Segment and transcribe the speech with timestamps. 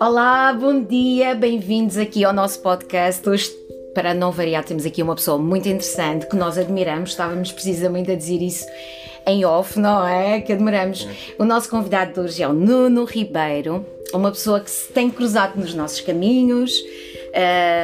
[0.00, 3.28] Olá, bom dia, bem-vindos aqui ao nosso podcast.
[3.28, 3.50] Hoje,
[3.94, 8.16] para não variar, temos aqui uma pessoa muito interessante que nós admiramos, estávamos precisamente a
[8.16, 8.66] dizer isso
[9.26, 10.40] em off, não é?
[10.40, 11.06] Que admiramos.
[11.38, 15.58] O nosso convidado de hoje é o Nuno Ribeiro, uma pessoa que se tem cruzado
[15.60, 16.72] nos nossos caminhos.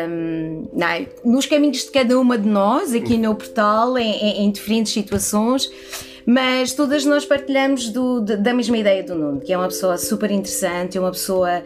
[0.09, 4.93] Um, não, nos caminhos de cada uma de nós, aqui no portal, em, em diferentes
[4.93, 5.71] situações,
[6.27, 10.31] mas todas nós partilhamos do, da mesma ideia do Nuno, que é uma pessoa super
[10.31, 11.63] interessante, uma pessoa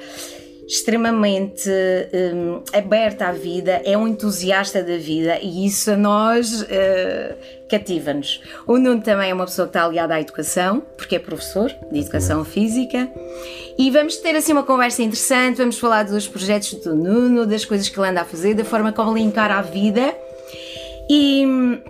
[0.71, 1.69] extremamente
[2.33, 7.35] um, aberta à vida, é um entusiasta da vida e isso a nós uh,
[7.69, 8.41] cativa-nos.
[8.69, 11.99] O Nuno também é uma pessoa que está ligada à educação, porque é professor de
[11.99, 13.11] educação física.
[13.77, 17.89] E vamos ter assim uma conversa interessante, vamos falar dos projetos do Nuno, das coisas
[17.89, 20.15] que ele anda a fazer, da forma como ele encara a vida.
[21.09, 21.81] E,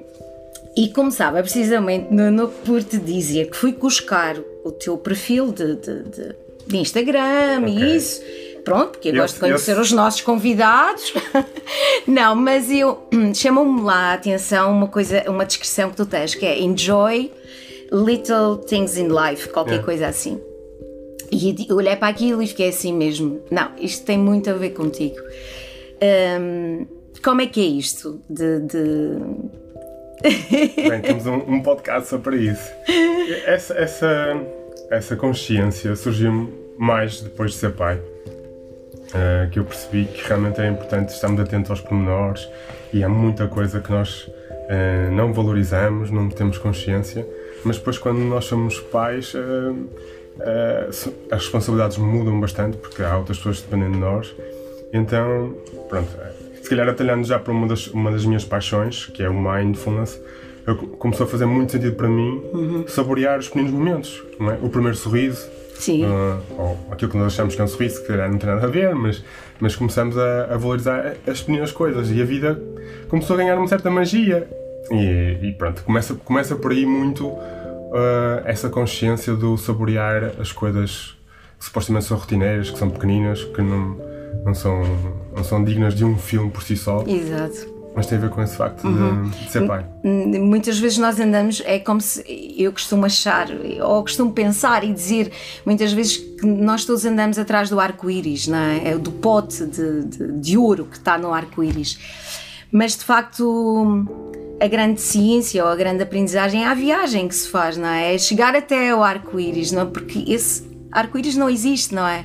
[0.76, 5.52] e como sabe, é precisamente Nuno por te dizer que fui buscar o teu perfil
[5.52, 7.74] de, de, de, de Instagram okay.
[7.74, 8.22] e isso
[8.64, 9.80] pronto, porque eu, eu gosto de conhecer eu...
[9.80, 11.12] os nossos convidados.
[12.06, 13.02] Não, mas eu
[13.34, 17.32] chamou-me lá a atenção uma coisa, uma descrição que tu tens, que é enjoy
[17.92, 19.84] little things in life, qualquer yeah.
[19.84, 20.40] coisa assim.
[21.32, 23.40] E eu olhei para aquilo e fiquei assim mesmo.
[23.50, 25.16] Não, isto tem muito a ver contigo.
[26.40, 26.86] Um,
[27.22, 28.60] como é que é isto de...
[28.60, 28.80] de...
[30.22, 32.70] Bem, temos um, um, podcast só para isso.
[33.46, 34.36] Essa, essa,
[34.90, 40.68] essa consciência surgiu mais depois de ser pai uh, que eu percebi que realmente é
[40.68, 42.48] importante estarmos atentos aos pormenores
[42.92, 47.26] e há muita coisa que nós uh, não valorizamos, não temos consciência,
[47.64, 49.88] mas depois quando nós somos pais uh,
[51.30, 54.34] as responsabilidades mudam bastante porque há outras pessoas que dependem de nós.
[54.92, 55.54] Então,
[55.88, 56.08] pronto,
[56.70, 60.20] calhar atalhando já para uma das, uma das minhas paixões, que é o mindfulness,
[60.66, 62.84] eu, começou a fazer muito sentido para mim uhum.
[62.86, 64.64] saborear os pequenos momentos, é?
[64.64, 66.04] o primeiro sorriso, Sim.
[66.04, 68.66] Uh, ou aquilo que nós achamos que é um sorriso, que calhar não tem nada
[68.66, 69.24] a ver, mas,
[69.58, 72.62] mas começamos a, a valorizar as pequenas coisas e a vida
[73.08, 74.46] começou a ganhar uma certa magia.
[74.90, 81.16] E, e pronto, começa, começa por aí muito uh, essa consciência do saborear as coisas
[81.58, 83.98] que supostamente são rotineiras, que são pequeninas, que não,
[84.44, 84.82] não, são,
[85.34, 87.04] não são dignas de um filme por si só.
[87.06, 87.80] Exato.
[87.94, 89.28] Mas tem a ver com esse facto uhum.
[89.28, 89.84] de, de, ser pai.
[90.04, 92.22] Muitas vezes nós andamos, é como se
[92.56, 93.48] eu costumo achar,
[93.82, 95.32] ou costumo pensar e dizer,
[95.66, 98.90] muitas vezes que nós todos andamos atrás do arco-íris, é?
[98.90, 98.98] é?
[98.98, 101.98] do pote de, de, de ouro que está no arco-íris.
[102.70, 104.06] Mas de facto,
[104.60, 108.14] a grande ciência ou a grande aprendizagem é a viagem que se faz, não é?
[108.14, 109.84] É chegar até o arco-íris, não é?
[109.86, 112.24] Porque esse arco-íris não existe, não é?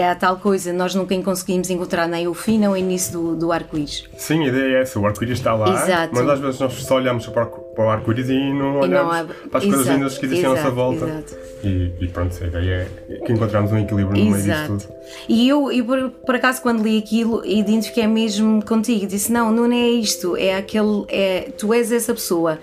[0.00, 3.36] É a tal coisa, nós nunca conseguimos encontrar nem o fim nem o início do,
[3.36, 4.04] do arco-íris.
[4.16, 6.14] Sim, a ideia é essa, o arco-íris está lá, exato.
[6.14, 7.48] mas às vezes nós só olhamos para
[7.78, 9.24] o arco-íris e não olhamos e não há...
[9.24, 11.24] para as exato, coisas lindas que existem à nossa volta.
[11.64, 14.94] E, e, pronto, a ideia é que encontramos um equilíbrio no meio disso tudo.
[15.28, 19.72] E eu, eu por, por, acaso, quando li aquilo, identifiquei mesmo contigo, disse: Não, não
[19.72, 22.58] é isto, é aquele, é, tu és essa pessoa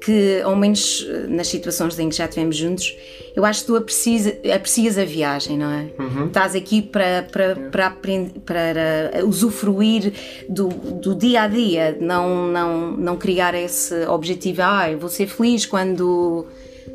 [0.00, 2.96] que, ao menos eh, nas situações em que já estivemos juntos,
[3.34, 5.90] eu acho que tu aprecias, aprecias a viagem, não é?
[5.98, 6.26] Uhum.
[6.26, 10.12] Estás aqui para, para, para, aprender, para usufruir
[10.48, 15.26] do, do dia a dia, não, não, não criar esse objetivo, ah, eu vou ser
[15.26, 16.46] feliz quando,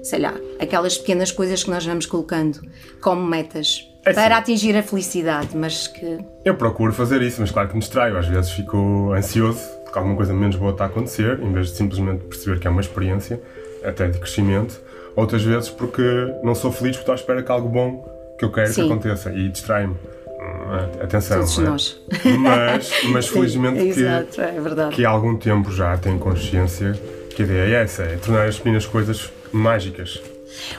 [0.03, 2.61] sei lá, aquelas pequenas coisas que nós vamos colocando
[3.01, 3.87] como metas.
[4.03, 6.17] É para atingir a felicidade, mas que.
[6.43, 8.17] Eu procuro fazer isso, mas claro que me distraio.
[8.17, 11.75] Às vezes fico ansioso porque alguma coisa menos boa está a acontecer, em vez de
[11.75, 13.41] simplesmente perceber que é uma experiência,
[13.83, 14.81] até de crescimento.
[15.17, 16.01] Outras vezes porque
[16.41, 18.87] não sou feliz porque estou à espera que algo bom que eu quero Sim.
[18.87, 19.93] que aconteça e distrai-me.
[19.93, 21.61] Hum, atenção, Todos é?
[21.63, 22.01] nós.
[22.39, 26.97] Mas, mas Sim, felizmente que, exato, é que há algum tempo já tenho consciência
[27.35, 30.21] que a ideia é essa, é tornar as pequenas coisas mágicas.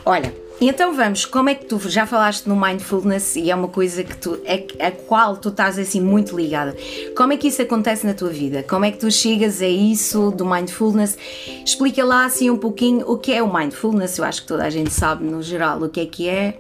[0.06, 0.32] Olha,
[0.68, 4.16] então vamos, como é que tu já falaste no mindfulness e é uma coisa que
[4.16, 6.76] tu, é, a qual tu estás assim muito ligada.
[7.16, 8.62] Como é que isso acontece na tua vida?
[8.62, 11.16] Como é que tu chegas a isso do mindfulness?
[11.64, 14.18] Explica lá assim um pouquinho o que é o mindfulness.
[14.18, 16.54] Eu acho que toda a gente sabe no geral o que é que é.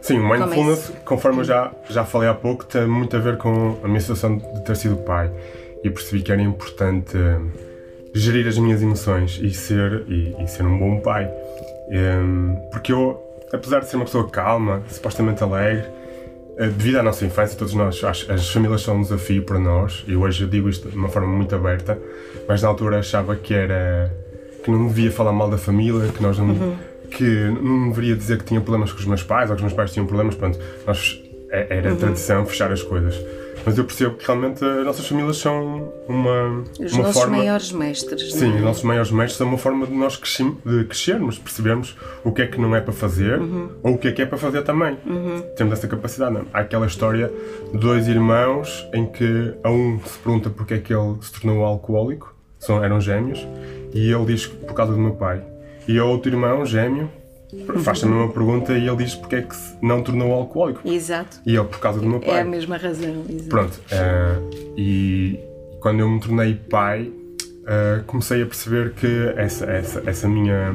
[0.00, 3.78] Sim, o mindfulness, conforme eu já, já falei há pouco, tem muito a ver com
[3.84, 5.30] a minha situação de ter sido pai.
[5.84, 7.16] E percebi que era importante
[8.14, 11.30] gerir as minhas emoções e ser, e, e ser um bom pai.
[11.90, 13.20] Um, porque eu,
[13.52, 15.86] apesar de ser uma pessoa calma, supostamente alegre,
[16.56, 20.04] eh, devido à nossa infância, todos nós, as, as famílias são um desafio para nós,
[20.06, 21.98] e hoje eu digo isto de uma forma muito aberta,
[22.46, 24.14] mas na altura achava que era
[24.62, 26.76] que não devia falar mal da família, que nós não, uhum.
[27.10, 29.72] que não deveria dizer que tinha problemas com os meus pais, ou que os meus
[29.72, 31.18] pais tinham problemas, pronto, nós,
[31.50, 31.96] é, era uhum.
[31.96, 33.18] tradição fechar as coisas.
[33.64, 37.36] Mas eu percebo que realmente as nossas famílias são uma, Os uma nossos forma.
[37.38, 38.32] maiores mestres.
[38.32, 38.56] Sim, é?
[38.56, 42.42] os nossos maiores mestres são uma forma de nós crescim- de crescermos, percebermos o que
[42.42, 43.68] é que não é para fazer Uhum.
[43.82, 44.96] ou o que é que é para fazer também.
[45.56, 46.32] Temos essa capacidade.
[46.34, 46.40] Não?
[46.40, 46.44] é?
[46.52, 47.30] Há aquela história
[47.72, 51.64] de dois irmãos em que a um se pergunta porque é que ele se tornou
[51.64, 53.46] alcoólico, são, eram gêmeos,
[53.92, 55.42] e ele diz que por causa do meu pai.
[55.88, 57.10] E o outro irmão, gêmeo,
[57.82, 60.80] faz a mesma pergunta e ele diz porque é que se não tornou alcoólico.
[60.88, 61.40] Exato.
[61.46, 62.30] E ele por causa do meu pai.
[62.38, 63.24] É a mesma razão.
[63.28, 63.48] Exato.
[63.48, 64.36] Pronto, eh,
[64.76, 65.38] e
[65.80, 67.10] quando eu me tornei pai,
[67.66, 70.74] eh, comecei a perceber que essa, essa, essa minha,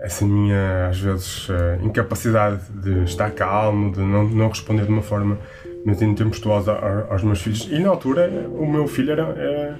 [0.00, 5.02] essa minha, às vezes, eh, incapacidade de estar calmo, de não, não responder de uma
[5.02, 5.38] forma
[5.84, 9.22] muito intempestuosa a- aos meus filhos, e na altura o meu filho era.
[9.22, 9.78] era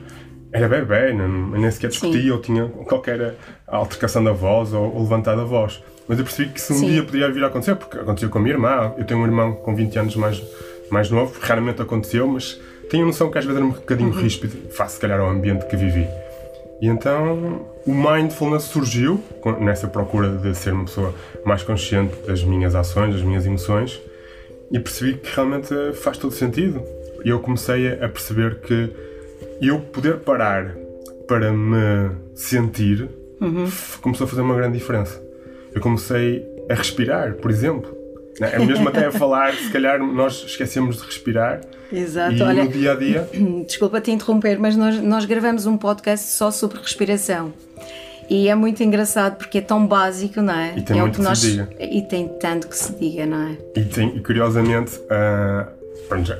[0.53, 3.35] era bebê, não, nem sequer discutia ou tinha qualquer
[3.67, 5.83] altercação da voz ou, ou levantar da voz.
[6.07, 6.87] Mas eu percebi que se um Sim.
[6.89, 9.55] dia podia vir a acontecer, porque aconteceu com a minha irmã, eu tenho um irmão
[9.55, 10.43] com 20 anos mais,
[10.91, 12.61] mais novo, raramente aconteceu, mas
[12.91, 15.65] tenho a noção que às vezes era um bocadinho ríspido, face se calhar ao ambiente
[15.67, 16.07] que vivi.
[16.83, 19.23] E então o mindfulness surgiu
[19.61, 21.15] nessa procura de ser uma pessoa
[21.45, 24.01] mais consciente das minhas ações, das minhas emoções,
[24.71, 26.83] e percebi que realmente faz todo sentido.
[27.25, 28.91] E eu comecei a perceber que
[29.69, 30.75] eu poder parar
[31.27, 33.09] para me sentir
[33.67, 35.23] f- começou a fazer uma grande diferença.
[35.75, 37.97] Eu comecei a respirar, por exemplo.
[38.41, 41.61] É mesmo até a falar, se calhar nós esquecemos de respirar
[41.93, 42.35] Exato.
[42.35, 43.29] e Olha, no dia a dia.
[43.67, 47.53] desculpa te interromper, mas nós, nós gravamos um podcast só sobre respiração.
[48.31, 50.75] E é muito engraçado porque é tão básico, não é?
[50.79, 51.69] E tem é o muito que se nós diga.
[51.79, 53.59] E tem tanto que se diga, não é?
[53.77, 55.69] E, tem, e curiosamente, já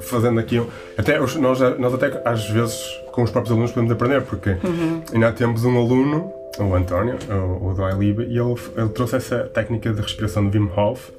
[0.03, 0.63] fazendo aqui,
[0.99, 2.79] até os- nós, nós até às vezes
[3.13, 5.03] com os próprios alunos podemos aprender, porque Uhum.
[5.13, 9.39] ainda temos um aluno, o António, o, o do iLib, e ele, ele trouxe essa
[9.45, 11.11] técnica de respiração de Wim Hof.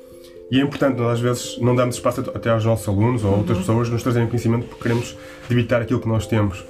[0.52, 3.32] E é importante, nós às vezes não damos espaço at- até aos nossos alunos ou
[3.32, 3.38] Uhum.
[3.40, 5.18] outras pessoas nos trazerem conhecimento porque queremos
[5.50, 6.64] debitar aquilo que nós temos.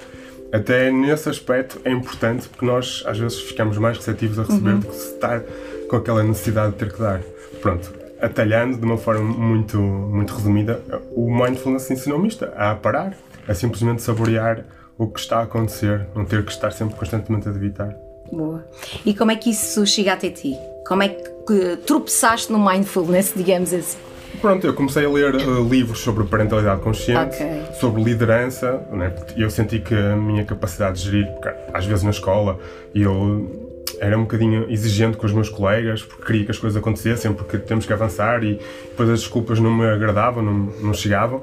[0.52, 4.78] Até nesse aspecto é importante porque nós às vezes ficamos mais receptivos a receber Uhum.
[4.80, 5.42] do que estar
[5.90, 7.20] com aquela necessidade de ter que dar.
[7.60, 7.92] Pronto,
[8.24, 10.80] atalhando de uma forma muito, muito resumida,
[11.14, 13.14] o mindfulness ensinou-me isto, a parar,
[13.46, 14.64] a simplesmente saborear
[14.96, 17.94] o que está a acontecer, não ter que estar sempre constantemente a debitar.
[18.32, 18.64] Boa.
[19.04, 20.56] E como é que isso chega até ti?
[20.86, 23.98] Como é que tropeçaste no mindfulness, digamos assim?
[24.40, 25.38] Pronto, eu comecei a ler eh,
[25.68, 27.62] livros sobre parentalidade consciente, Ok.
[27.80, 29.14] sobre liderança, né?
[29.36, 32.58] eu senti que a minha capacidade de gerir, porque às vezes na escola
[32.94, 37.32] eu era um bocadinho exigente com os meus colegas, porque queria que as coisas acontecessem,
[37.32, 41.42] porque temos que avançar e depois as desculpas não me agradavam, não, não chegavam.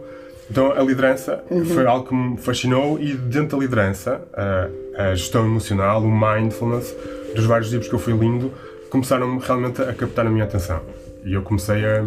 [0.50, 1.44] Então a liderança
[1.74, 4.68] foi algo que me fascinou e dentro da liderança, a,
[5.10, 6.94] a gestão emocional, o mindfulness,
[7.34, 8.52] dos vários livros que eu fui lendo,
[8.90, 10.82] começaram realmente a captar a minha atenção.
[11.24, 12.04] E eu comecei a,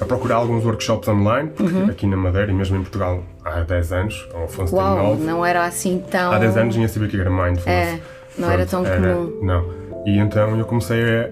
[0.00, 3.92] a procurar alguns workshops online, porque aqui na Madeira e mesmo em Portugal há 10
[3.92, 6.30] anos, o Afonso tem Uau, 9, não era assim tão.
[6.30, 7.66] há 10 anos nem sabia que era mindfulness.
[7.66, 8.00] É,
[8.38, 9.40] não era tão comum.
[9.42, 9.79] Não.
[10.06, 11.30] E então eu comecei a,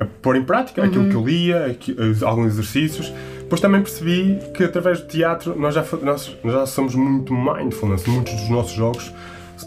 [0.00, 1.10] a, a pôr em prática aquilo Uhum.
[1.10, 3.12] que eu lia, aqui- os- alguns exercícios.
[3.40, 8.06] Depois também percebi que através do teatro nós já, nós, nós já somos muito mindfulness.
[8.06, 9.12] Muitos dos nossos jogos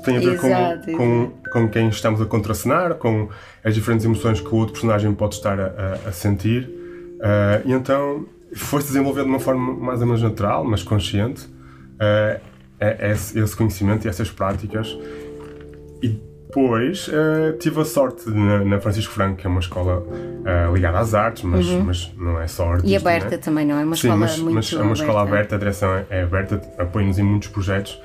[0.04, 3.30] têm a ver com, Exato, com, com quem estamos a contracenar, com
[3.64, 6.70] as diferentes emoções que o outro personagem pode estar a, a- sentir.
[7.22, 11.48] Ah, e então foi-se desenvolver de uma forma mais ou menos natural, mas consciente,
[12.00, 12.42] é-
[13.12, 14.98] esse, esse conhecimento e essas práticas.
[16.04, 16.20] E
[16.56, 20.06] depois eh, tive a sorte de, na, na Francisco Franco, que é uma escola
[20.46, 22.88] eh, ligada às artes, mas, mas não é só artista.
[22.88, 22.94] Uhum.
[22.94, 23.38] E aberta né?
[23.38, 23.84] também, não é?
[23.84, 26.62] Uma Sim, escola mas, muito mas é uma escola aberta, a direção é, é aberta,
[26.78, 28.02] apoia-nos em muitos projetos.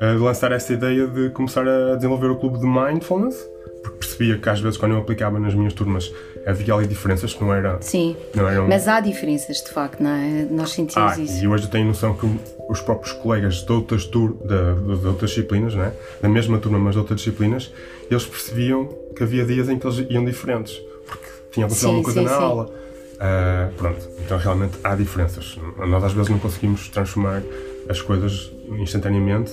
[0.00, 3.36] eh, de lançar essa ideia de começar a desenvolver o clube de mindfulness,
[3.84, 6.10] porque percebia que às vezes quando eu aplicava nas minhas turmas
[6.46, 7.78] havia ali diferenças que não era.
[7.80, 8.16] Sim.
[8.34, 10.46] Não eram, Mas há diferenças, de facto, não é?
[10.50, 11.44] Nós sentimos ah, isso.
[11.44, 12.26] e hoje eu tenho noção que
[12.68, 15.92] os próprios colegas de outras, tur de, de outras disciplinas, né?
[16.20, 17.70] da mesma turma, mas de outras disciplinas,
[18.10, 22.20] eles percebiam que havia dias em que eles iam diferentes, porque tinha acontecido alguma coisa
[22.20, 22.42] sim, na sim.
[22.42, 22.84] aula.
[23.20, 25.58] Ah, pronto, então realmente há diferenças.
[25.78, 27.42] Nós às vezes não conseguimos transformar
[27.88, 29.52] as coisas instantaneamente,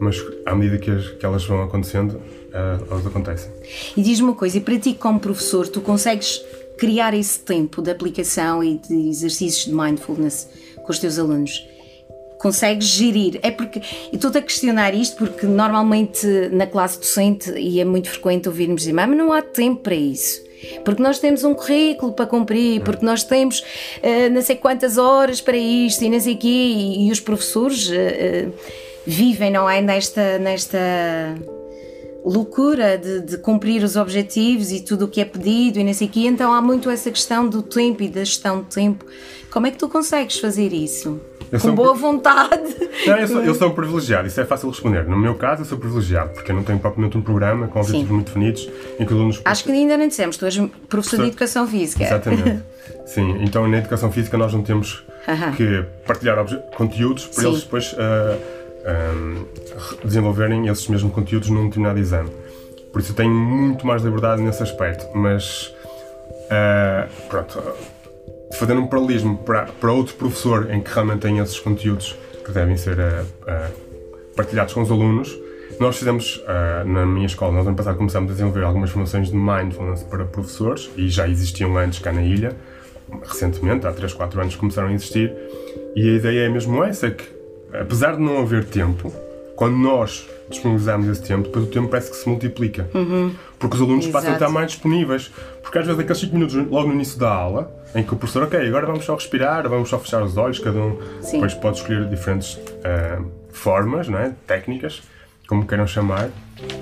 [0.00, 2.20] mas à medida que, as- que elas vão acontecendo,
[2.52, 3.50] ah, elas acontecem.
[3.96, 6.40] E diz-me uma coisa, e para ti como professor, tu consegues
[6.78, 10.48] criar esse tempo de aplicação e de exercícios de mindfulness
[10.84, 11.66] com os teus alunos?
[12.38, 13.40] Consegues gerir?
[13.42, 13.80] É porque,
[14.12, 18.82] e estou-te a questionar isto porque normalmente na classe docente, e é muito frequente ouvirmos
[18.82, 20.46] dizer, mas não há tempo para isso.
[20.84, 23.62] Porque nós temos um currículo para cumprir, porque nós temos
[24.02, 27.18] eh, não sei quantas horas para isto e não sei o quê, e, e os
[27.20, 28.48] professores eh, eh,
[29.08, 29.80] vivem, não é?
[29.80, 30.78] Nesta, nesta
[32.24, 36.06] loucura de, de, cumprir os objetivos e tudo o que é pedido e não sei
[36.06, 39.06] o quê, então há muito essa questão do tempo e da gestão do tempo.
[39.50, 41.18] Como é que tu consegues fazer isso?
[41.50, 42.76] Eu com boa vontade.
[43.06, 45.06] Não, eu, sou, eu sou um privilegiado, isso é fácil responder.
[45.06, 48.08] No meu caso, eu sou privilegiado, porque eu não tenho propriamente um programa com objetivos
[48.08, 48.12] Sim.
[48.12, 48.68] muito definidos
[49.00, 49.40] em que alunos.
[49.42, 52.04] Acho que ainda não dissemos, tu és professor, professor de Educação Física.
[52.04, 52.62] Exatamente.
[53.06, 55.56] Sim, então na Educação Física nós não temos uh -huh.
[55.56, 56.44] que partilhar
[56.76, 57.48] conteúdos para Sim.
[57.48, 57.94] eles depois.
[57.94, 59.44] Uh, um,
[60.04, 62.30] desenvolverem esses mesmos conteúdos num determinado exame.
[62.92, 65.74] Por isso eu tenho muito mais liberdade nesse aspecto, mas
[66.46, 67.62] uh, pronto,
[68.54, 72.76] fazendo um paralelismo para, para outro professor em que realmente tem esses conteúdos que devem
[72.76, 75.36] ser uh, uh, partilhados com os alunos,
[75.78, 76.42] nós fizemos,
[76.86, 80.90] na minha escola, nós ano passado começámos a desenvolver algumas formações de mindfulness para professores
[80.96, 82.56] e já existiam antes cá na ilha,
[83.22, 85.32] recentemente, há 3, 4 anos começaram a existir,
[85.94, 87.37] e a ideia é mesmo essa, que
[87.72, 89.12] apesar de não haver tempo,
[89.56, 92.88] quando nós disponibilizamos esse tempo, depois o tempo parece que se multiplica.
[92.94, 93.34] Uhum.
[93.58, 94.12] Porque os alunos Exato.
[94.12, 95.30] passam a estar mais disponíveis.
[95.62, 98.44] Porque às vezes aqueles 5 minutos logo no início da aula, em que o professor,
[98.44, 101.32] ok, agora vamos só respirar, vamos só fechar os olhos, cada um Sim.
[101.32, 104.32] depois pode escolher diferentes uh, formas, não é?
[104.46, 105.02] técnicas,
[105.46, 106.30] como queiram chamar,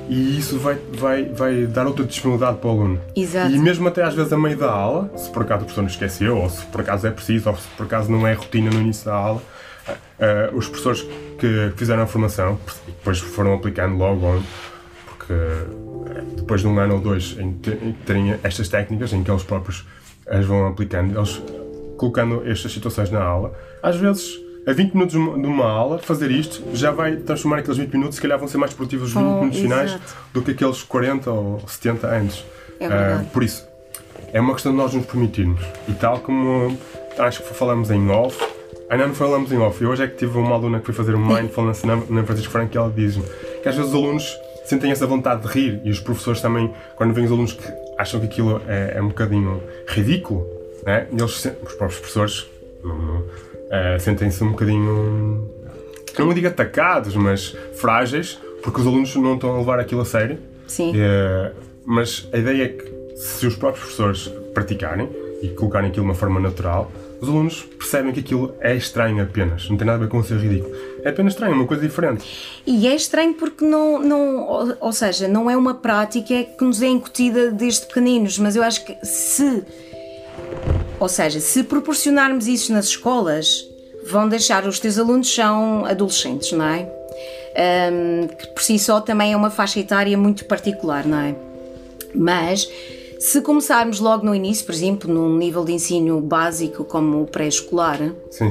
[0.08, 3.00] e isso vai, vai, vai dar outra disponibilidade para o aluno.
[3.14, 3.52] Exato.
[3.52, 5.88] E mesmo até às vezes a meio da aula, se por acaso o professor não
[5.88, 8.80] esqueceu, ou se por acaso é preciso, ou se por acaso não é rotina no
[8.80, 9.42] início da aula,
[9.88, 11.06] uh, os professores
[11.38, 14.42] que fizeram a formação e depois foram aplicando logo
[15.06, 17.52] porque eh, depois de um ano ou dois em
[18.04, 19.84] terem estas técnicas em que eles próprios
[20.28, 21.42] as vão aplicando, eles
[21.96, 23.52] colocando estas situações na aula,
[23.82, 27.92] às vezes a 20 minutos de uma aula, fazer isto já vai transformar aqueles 20
[27.92, 29.98] minutos, se calhar vão ser mais produtivos os 20 oh, minutos finais
[30.32, 32.44] do que aqueles 40 ou 70 antes.
[32.80, 33.64] É uh, por isso,
[34.32, 35.60] é uma questão de nós nos permitirmos.
[35.88, 36.76] E tal como
[37.16, 38.44] acho que falamos em off,
[38.88, 39.82] Ainda não falamos em off.
[39.82, 42.52] Eu hoje é que tive uma aluna que foi fazer um mindfulness na, na Francisco
[42.52, 43.24] Franco e ela diz-me
[43.62, 47.12] que às vezes os alunos sentem essa vontade de rir e os professores também, quando
[47.12, 47.64] vêm os alunos que
[47.98, 50.46] acham que aquilo é, é um bocadinho ridículo,
[50.84, 51.06] né?
[51.10, 52.40] eles, os próprios professores
[52.84, 55.50] uh, sentem-se um bocadinho,
[56.18, 60.38] não digo atacados, mas frágeis, porque os alunos não estão a levar aquilo a sério.
[60.66, 60.92] Sim.
[60.92, 65.08] Uh, mas a ideia é que se os próprios professores praticarem
[65.42, 69.68] e colocarem aquilo de uma forma natural, os alunos percebem que aquilo é estranho apenas,
[69.68, 70.74] não tem nada a ver com ser ridículo.
[71.02, 72.24] É apenas estranho, é uma coisa diferente.
[72.66, 76.88] E é estranho porque não, não ou seja, não é uma prática que nos é
[76.88, 79.62] incutida desde pequeninos, mas eu acho que se,
[80.98, 83.66] ou seja, se proporcionarmos isso nas escolas,
[84.06, 86.88] vão deixar os teus alunos são adolescentes, não é?
[87.56, 91.34] Um, que por si só também é uma faixa etária muito particular, não é?
[92.14, 92.68] Mas
[93.18, 97.98] se começarmos logo no início, por exemplo, num nível de ensino básico como o pré-escolar,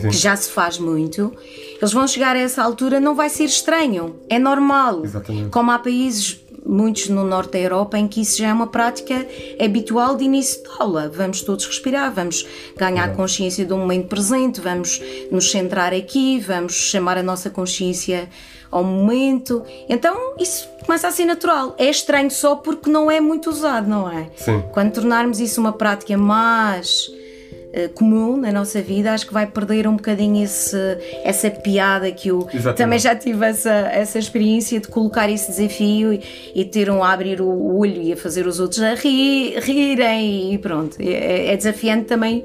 [0.01, 1.33] que já se faz muito,
[1.77, 5.03] eles vão chegar a essa altura, não vai ser estranho, é normal.
[5.03, 5.49] Exatamente.
[5.49, 9.25] Como há países, muitos no norte da Europa, em que isso já é uma prática
[9.63, 11.11] habitual de início de aula.
[11.13, 12.45] Vamos todos respirar, vamos
[12.75, 13.13] ganhar é.
[13.13, 14.99] consciência do momento presente, vamos
[15.31, 18.27] nos centrar aqui, vamos chamar a nossa consciência
[18.75, 19.63] ao momento.
[19.87, 21.73] Então isso começa a ser natural.
[21.77, 24.27] É estranho só porque não é muito usado, não é?
[24.35, 24.63] Sim.
[24.73, 29.87] Quando tornarmos isso uma prática mais uh, comum na nossa vida, acho que vai perder
[29.87, 30.77] um bocadinho esse,
[31.23, 32.77] essa piada que eu Exatamente.
[32.77, 36.21] também já tive essa, essa experiência de colocar esse desafio e,
[36.53, 40.53] e ter um a abrir o olho e a fazer os outros a rir, rirem
[40.53, 40.97] e pronto.
[40.99, 42.43] É, é desafiante também.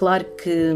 [0.00, 0.72] Claro que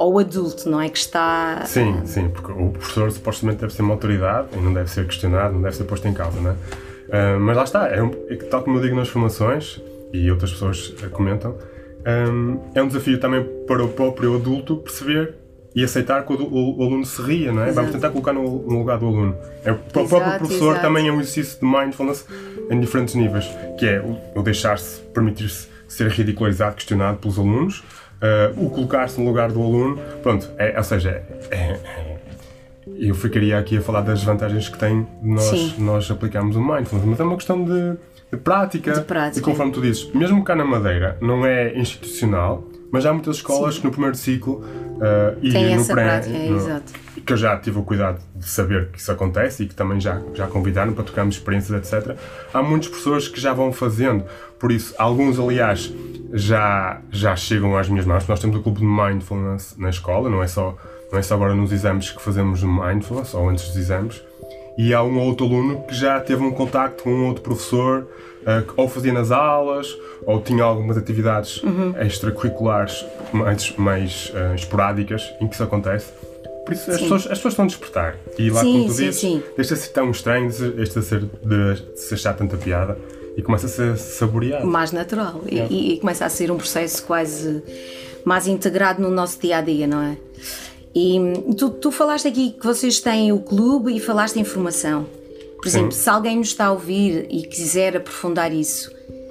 [0.00, 0.88] ao adulto, não é?
[0.88, 1.62] Que está.
[1.64, 5.54] Sim, sim, porque o professor supostamente deve ser uma autoridade e não deve ser questionado,
[5.54, 6.54] não deve ser posto em causa, não é?
[6.54, 9.80] Uh, mas lá está, é, um, é tal como eu digo nas formações
[10.12, 11.56] e outras pessoas comentam,
[12.04, 15.36] um, é um desafio também para o próprio adulto perceber
[15.72, 17.66] e aceitar que o, o, o aluno se ria, não é?
[17.66, 17.76] Exato.
[17.76, 19.36] Vamos tentar colocar no, no, lugar do aluno.
[19.64, 20.84] É, para o próprio professor exato.
[20.84, 22.26] também é um exercício de mindfulness
[22.68, 27.84] em diferentes níveis, que é o, o deixar-se, permitir-se ser ridicularizado, questionado pelos alunos,
[28.22, 31.80] uh, o colocar-se no lugar do aluno, pronto, é, ou seja, é, é,
[32.98, 37.20] eu ficaria aqui a falar das vantagens que tem nós, nós aplicarmos o mindfulness, mas
[37.20, 37.96] é uma questão de,
[38.30, 39.40] de, prática, de prática.
[39.40, 43.74] E conforme tu dizes, mesmo cá na Madeira, não é institucional, mas há muitas escolas
[43.74, 43.80] Sim.
[43.80, 44.64] que no primeiro ciclo
[45.02, 46.82] uh, e Tem no pré, prática, é, no,
[47.26, 50.20] que eu já tive o cuidado de saber que isso acontece e que também já,
[50.34, 52.16] já convidaram para tocarmos experiências, etc.
[52.52, 54.24] Há muitas pessoas que já vão fazendo,
[54.58, 55.92] por isso, alguns, aliás,
[56.32, 58.26] já, já chegam às minhas mãos.
[58.26, 60.76] Nós temos o clube de mindfulness na escola, não é só,
[61.10, 64.22] não é só agora nos exames que fazemos mindfulness, ou antes dos exames.
[64.76, 68.08] E há um outro aluno que já teve um contacto com um outro professor,
[68.42, 71.94] uh, que ou fazia nas aulas, ou tinha algumas atividades uhum.
[72.00, 76.06] extracurriculares mais, mais uh, esporádicas em que isso acontece.
[76.64, 78.16] Por isso as pessoas, as pessoas estão a despertar.
[78.38, 79.42] E lá, Sim, como tu dizes, sim.
[79.56, 82.96] deixa de ser tão estranho, deixa de ser, de se achar tanta piada
[83.36, 84.66] e começa a ser saboreado.
[84.66, 87.62] mais natural e- e, e começa a ser um processo quase
[88.24, 90.16] mais integrado no nosso dia a dia, não é?
[90.94, 91.18] E
[91.56, 95.06] tu, tu falaste aqui que vocês têm o clube e falaste em formação.
[95.56, 98.90] Por exemplo, se alguém nos está a ouvir e quiser aprofundar isso,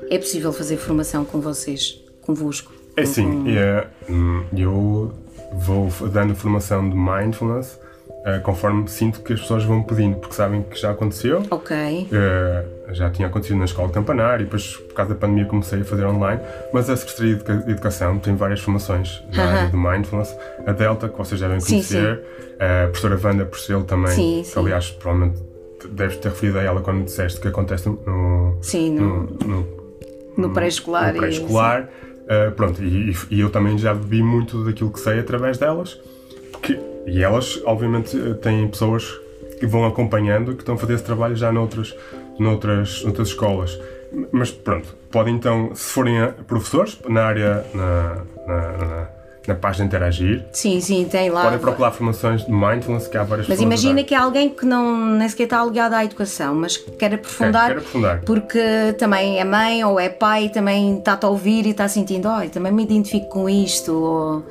[0.09, 2.71] é possível fazer formação com vocês, convosco?
[2.95, 5.13] É sim, e, eh, hum, eu
[5.53, 7.77] vou dando formação de mindfulness
[8.23, 11.43] eh, conforme sinto que as pessoas vão pedindo, porque sabem que já aconteceu.
[11.49, 11.75] Ok.
[12.11, 15.81] Eh, já tinha acontecido na escola de campanar e depois, por causa da pandemia, comecei
[15.81, 16.39] a fazer online.
[16.73, 19.53] Mas a Secretaria de Educa- Educação tem várias formações na Aham.
[19.57, 20.35] área de mindfulness.
[20.65, 22.21] A Delta, que vocês devem Sim, conhecer,
[22.59, 24.59] a professora Wanda Porcel também, Sim, que sim.
[24.59, 25.41] aliás, provavelmente
[25.89, 29.67] deves ter referido a ela quando disseste que acontece no, Sim, no, no,
[30.37, 31.09] no pré-escolar.
[31.11, 31.89] no e- pré-escolar.
[32.21, 35.99] Uh, pronto, e, e- eu também já bebi muito daquilo que sei através delas.
[36.61, 39.11] Que, e elas, obviamente, têm pessoas
[39.59, 41.95] que vão acompanhando que estão a fazer esse trabalho já noutras,
[42.39, 43.79] noutras, noutras escolas.
[44.31, 46.15] Mas pronto, podem então, se forem
[46.47, 49.07] professores, na área, na, na, na,
[49.47, 51.43] na página Interagir, Sim, sim, tem lá.
[51.43, 55.05] podem procurar formações de mindfulness que há várias Mas imagina que há alguém que não,
[55.15, 58.21] nem sequer está ligado à educação, mas que quer aprofundar, Quer- quer aprofundar.
[58.25, 62.49] porque também é mãe ou é pai, também está-te a ouvir e está sentindo, olha,
[62.49, 63.93] também me identifico com isto.
[63.93, 64.45] Ou...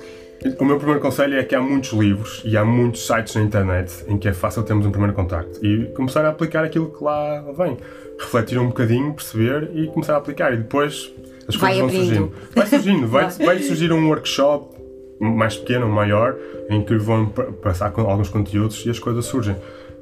[0.59, 3.92] O meu primeiro conselho é que há muitos livros e há muitos sites na internet
[4.09, 7.42] em que é fácil termos um primeiro contacto e começar a aplicar aquilo que lá
[7.59, 7.76] vem.
[8.18, 10.52] Refletir um bocadinho, perceber e começar a aplicar.
[10.54, 11.12] E depois
[11.47, 12.04] as Vai coisas vão abrindo.
[12.06, 12.32] surgindo.
[12.54, 14.76] Vai surgindo, vai, vai surgir um workshop
[15.20, 16.35] mais pequeno ou maior
[16.70, 19.56] em que vão pa- passar com alguns conteúdos e as coisas surgem.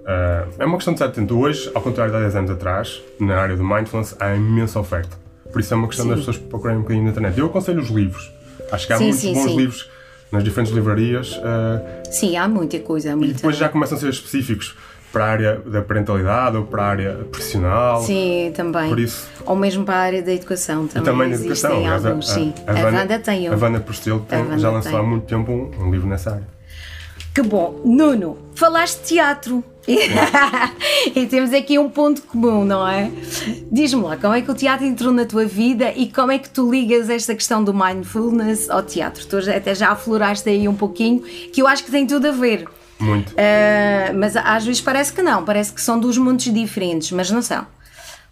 [0.06, 1.36] Ah, é uma questão de estar atento.
[1.36, 5.16] Hoje, ao contrário de há 10 anos atrás, na área do mindfulness, há imensa oferta.
[5.52, 6.10] Por isso é uma questão Sim.
[6.10, 7.36] das pessoas procurarem um bocadinho na internet.
[7.38, 8.32] Eu aconselho os livros.
[8.70, 9.90] Acho que há Sim, muitos sim, bons livros
[10.30, 11.80] nas diferentes livrarias ah,
[12.10, 13.10] Sim, há muita coisa.
[13.10, 13.34] Há e muita...
[13.34, 14.76] depois já começam a ser específicos
[15.12, 18.02] para a área da parentalidade ou para a área profissional.
[18.02, 18.88] Sim, também.
[18.88, 21.12] Por isso, Ou mesmo para a área da educação e também.
[21.12, 21.86] também na educação.
[21.86, 22.52] alguns, sim.
[22.66, 23.54] A, tem um.
[23.54, 26.32] A Wanda Postel tem- A Wanda já lançou há muito tempo um, um livro nessa
[26.32, 26.57] área.
[27.34, 27.80] Que bom.
[27.84, 29.64] Nuno, falaste de teatro.
[31.16, 33.10] e temos aqui um ponto comum, não é?
[33.72, 36.50] Diz-me lá, como é que o teatro entrou na tua vida e como é que
[36.50, 39.26] tu ligas esta questão do mindfulness ao teatro?
[39.26, 42.68] Tu até já afloraste aí um pouquinho, que eu acho que tem tudo a ver.
[42.98, 43.32] Muito.
[43.38, 47.40] Ah, mas às vezes parece que não, parece que são dois mundos diferentes, mas não
[47.40, 47.66] são.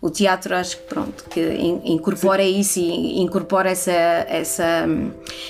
[0.00, 4.86] O teatro acho que pronto, que in- incorpora isso e incorpora essa, essa,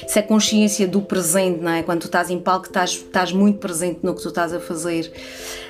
[0.02, 1.82] essa consciência do presente, não é?
[1.82, 5.12] Quando tu estás em palco estás, estás muito presente no que tu estás a fazer.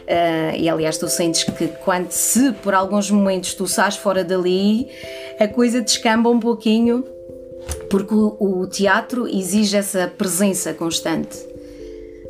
[0.06, 4.86] Ah, e aliás tu sentes que quando se por alguns momentos tu sais fora dali,
[5.40, 7.02] a coisa descamba um pouquinho
[7.90, 11.36] porque o, o teatro exige essa presença constante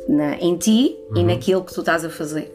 [0.07, 2.51] na- em ti e naquilo que tu estás a fazer.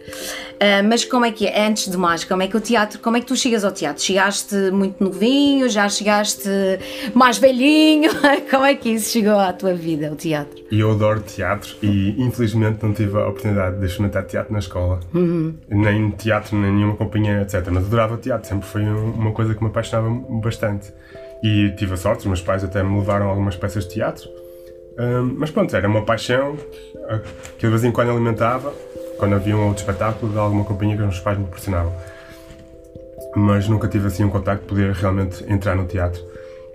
[0.61, 1.67] Ah, mas como é que é?
[1.67, 4.03] Antes de mais, como é que o teatro, como é que tu chegas ao teatro?
[4.03, 6.49] Chegaste muito novinho, já chegaste
[7.15, 8.11] mais velhinho?
[8.51, 10.63] como é que isso chegou à tua vida, o teatro?
[10.71, 15.01] Eu adoro teatro e infelizmente não tive a oportunidade de experimentar teatro na escola.
[15.15, 15.55] Uhum.
[15.69, 17.67] Nem teatro, nem nenhuma companhia, etc.
[17.71, 20.09] Mas adorava teatro, sempre foi um- uma coisa que me apaixonava
[20.41, 20.93] bastante.
[21.43, 24.29] E tive a sorte, os meus pais até me levaram a algumas peças de teatro.
[24.99, 26.55] Hum, mas pronto, era uma paixão
[27.59, 28.73] que de vez em quando alimentava,
[29.19, 31.95] quando havia um outro espetáculo de alguma companhia que os meus pais me proporcionavam.
[33.37, 36.23] Mas nunca tive assim um contacto de poder realmente entrar no teatro.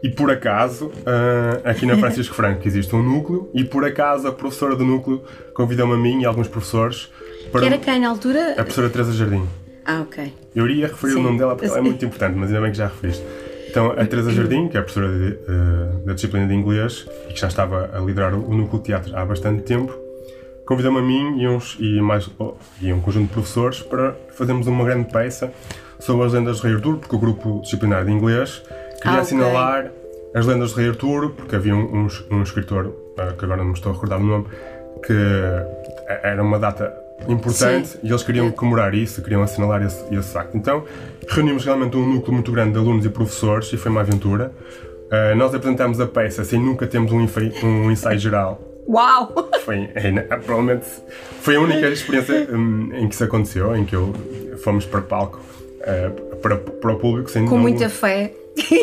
[0.01, 4.31] E por acaso, ah, aqui na Francisco Franco existe um núcleo, e por acaso a
[4.31, 7.11] professora do núcleo convidou-me a mim e alguns professores
[7.51, 7.61] para.
[7.61, 8.51] Que era quem na altura?
[8.51, 9.47] A professora Teresa Jardim.
[9.85, 10.33] Ah, ok.
[10.55, 11.19] Eu iria referir Sim.
[11.19, 13.23] o nome dela porque ela é muito importante, mas ainda bem que já referiste.
[13.69, 17.33] Então, a Teresa Jardim, que é a professora de, eh, da disciplina de inglês e
[17.33, 19.93] que já estava a liderar o, o núcleo de teatro há bastante tempo,
[20.67, 24.67] convidou-me a mim e, uns, e, mais, oh, e um conjunto de professores para fazermos
[24.67, 25.51] uma grande peça
[25.99, 28.61] sobre as lendas de Rei Arturo, porque o grupo disciplinar de inglês
[28.97, 29.19] queria Ah, ok.
[29.21, 29.91] assinalar
[30.35, 33.69] as lendas de Rei Arturo, porque havia um, um, um escritor, eh, que agora não
[33.69, 34.45] me estou a recordar o nome,
[35.03, 35.13] que
[36.21, 36.93] era uma data
[37.27, 37.99] importante Sim.
[38.03, 40.55] e eles queriam comemorar isso, queriam assinalar esse, esse facto.
[40.55, 40.83] Então
[41.29, 44.51] reunimos realmente um núcleo muito grande de alunos e professores e foi uma aventura.
[45.07, 47.25] Uh, nós apresentámos a peça sem nunca termos um,
[47.65, 48.61] um ensaio geral.
[48.87, 49.49] Uau!
[49.65, 50.85] Foi, é, ina- provavelmente
[51.41, 54.13] foi a única experiência hum, em que isso aconteceu, em que eu
[54.63, 55.39] fomos para palco
[55.81, 58.33] uh, para, para o público sem Com não- muita fé.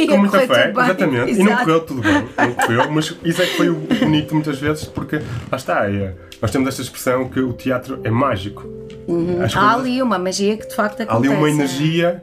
[0.09, 1.33] com muita fé, exatamente.
[1.33, 1.65] E não Exato.
[1.65, 5.17] correu tudo bem, não correu, mas isso é que foi o bonito muitas vezes, porque
[5.51, 8.63] lá está, é, nós temos esta expressão que o teatro é mágico.
[9.09, 11.33] Há coisas- ali uma magia que de facto há acontece.
[11.33, 12.23] ali uma energia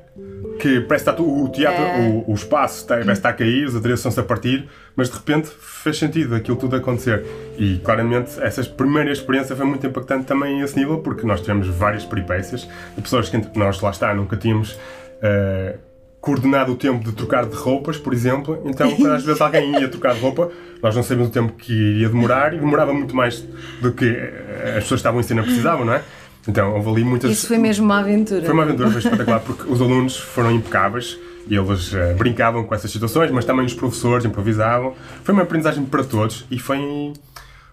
[0.62, 2.08] que parece que está o teatro, é.
[2.08, 5.16] o, o, espaço está, parece estar a cair, os adereços estão-se a partir, mas de
[5.16, 7.26] repente fez sentido aquilo tudo acontecer.
[7.58, 11.68] E claramente essa primeira experiência foi muito impactante também a esse nível, porque nós tivemos
[11.68, 14.74] várias peripécias de pessoas que nós lá está, nunca tínhamos.
[14.74, 18.62] Uh, coordenado o tempo de trocar de roupas, por exemplo.
[18.66, 21.74] Então, quando às vezes alguém ia trocar de roupa, nós não sabíamos o tempo que
[21.74, 23.44] iria demorar e demorava muito mais
[23.82, 26.04] do que eh, as pessoas que estavam em cena precisavam, não é?
[26.48, 27.32] Então, houve ali muitas.
[27.32, 28.42] Isso foi mesmo uma aventura.
[28.42, 32.74] Foi uma aventura, foi espetacular, porque os alunos foram impecáveis e eles uh, brincavam com
[32.74, 34.94] essas situações, mas também os professores improvisavam.
[35.24, 36.80] Foi uma aprendizagem para todos e foi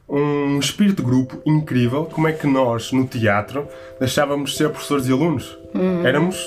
[0.08, 2.06] um espírito de grupo incrível.
[2.06, 3.68] Como é que nós, no teatro,
[4.00, 5.56] deixávamos de ser professores e alunos?
[5.74, 6.06] Uhum.
[6.06, 6.42] Éramos,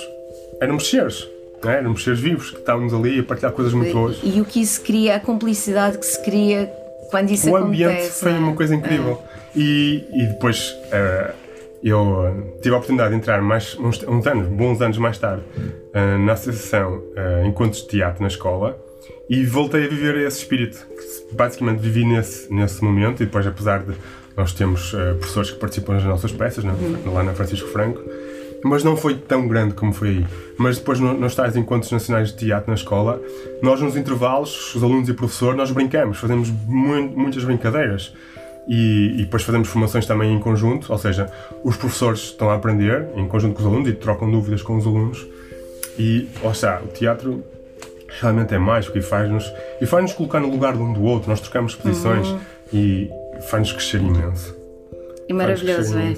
[0.59, 1.27] éramos seres.
[1.63, 1.73] É?
[1.73, 4.17] Éramos seres vivos que estávamos ali a partilhar coisas muito boas.
[4.23, 6.71] E, e o que isso cria, a cumplicidade que se cria
[7.11, 7.83] quando isso o acontece.
[7.83, 8.35] O ambiente foi é?
[8.35, 9.21] uma coisa incrível.
[9.27, 9.59] É.
[9.59, 11.33] E, e depois uh,
[11.83, 15.43] eu eh, tive a oportunidade de entrar mais, uns, uns anos, bons anos mais tarde,
[15.57, 18.77] uh, na Associação uh, Encontros de Teatro na escola
[19.29, 20.85] e voltei a viver esse espírito.
[20.87, 23.93] Que basicamente vivi nesse, nesse momento e depois, apesar de
[24.37, 27.13] nós temos uh, professores que participam das nossas peças, né, uhum.
[27.13, 28.01] lá na Francisco Franco,
[28.63, 30.27] mas não foi tão grande como foi aí.
[30.57, 33.19] Mas depois, no, nos tais encontros nacionais de teatro na escola,
[33.61, 38.13] nós nos intervalos, os alunos e o professor, nós brincamos, fazemos muito, muitas brincadeiras.
[38.67, 41.27] E, e, depois fazemos formações também em conjunto, ou seja,
[41.63, 44.85] os professores estão a aprender em conjunto com os alunos e trocam dúvidas com os
[44.85, 45.25] alunos.
[45.97, 47.43] E, lá está, o teatro
[48.19, 51.29] realmente é mágico e faz-nos e faz-nos colocar no lugar de um do outro.
[51.29, 52.39] Nós trocamos posições uhum.
[52.73, 53.09] e
[53.49, 54.55] faz-nos crescer imenso.
[55.27, 56.11] E maravilhoso, é?
[56.11, 56.17] é?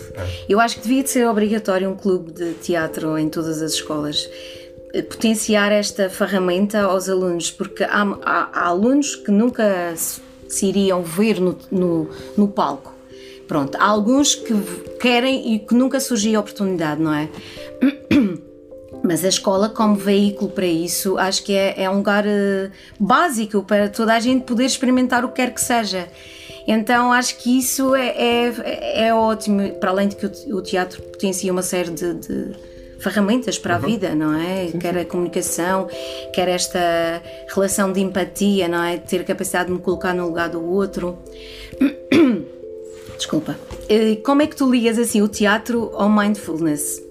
[0.49, 4.27] Eu acho que devia de ser obrigatório um clube de teatro em todas as escolas.
[4.93, 9.93] Eh, potenciar esta ferramenta aos alunos, porque há, há, há alunos que nunca
[10.47, 12.93] se iriam ver no, no, no palco.
[13.47, 14.53] Pronto, há alguns que
[14.99, 17.29] querem e que nunca surgiu a oportunidade, não é?
[19.03, 23.61] Mas a escola, como veículo para isso, acho que é, é um lugar uh, básico
[23.61, 26.07] para toda a gente poder experimentar o que quer que seja.
[26.65, 31.51] Então acho que isso é, é, é ótimo, para além de que o, teatro potencia
[31.51, 32.55] uma série de, de
[33.03, 33.85] ferramentas para a uhum.
[33.85, 34.67] vida, não é?
[34.67, 34.99] Sim, quer sim.
[35.01, 35.87] a comunicação,
[36.33, 37.21] quer esta
[37.53, 38.97] relação de empatia, não é?
[38.97, 41.17] Ter a capacidade de me colocar no lugar do outro.
[43.17, 43.55] Desculpa.
[44.23, 47.01] Como é que tu ligas assim o teatro ao mindfulness?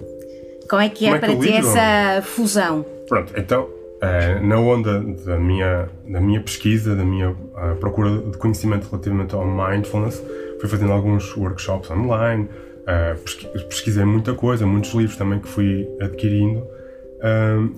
[0.68, 2.84] Como é que é, é para ti essa fusão?
[3.08, 3.68] Pronto, então
[4.02, 9.32] Uh, na onda da minha, da minha pesquisa, da minha uh, procura de conhecimento relativamente
[9.32, 10.20] ao mindfulness,
[10.58, 12.48] fui fazendo alguns workshops online,
[12.82, 16.66] uh, pesquisei muita coisa, muitos livros também que fui adquirindo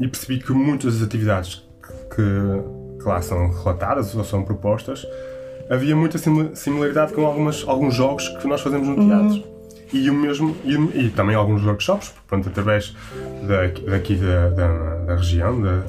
[0.01, 2.23] e percebi que muitas das atividades que,
[2.99, 5.07] que lá são relatadas ou são propostas
[5.69, 6.17] havia muita
[6.55, 9.35] similaridade com algumas, alguns jogos que nós fazemos no teatro.
[9.37, 9.55] Uhum
[9.95, 12.97] e o mesmo e, e, também alguns workshops, pronto, através
[13.47, 15.83] da, daqui da, da, da região, da,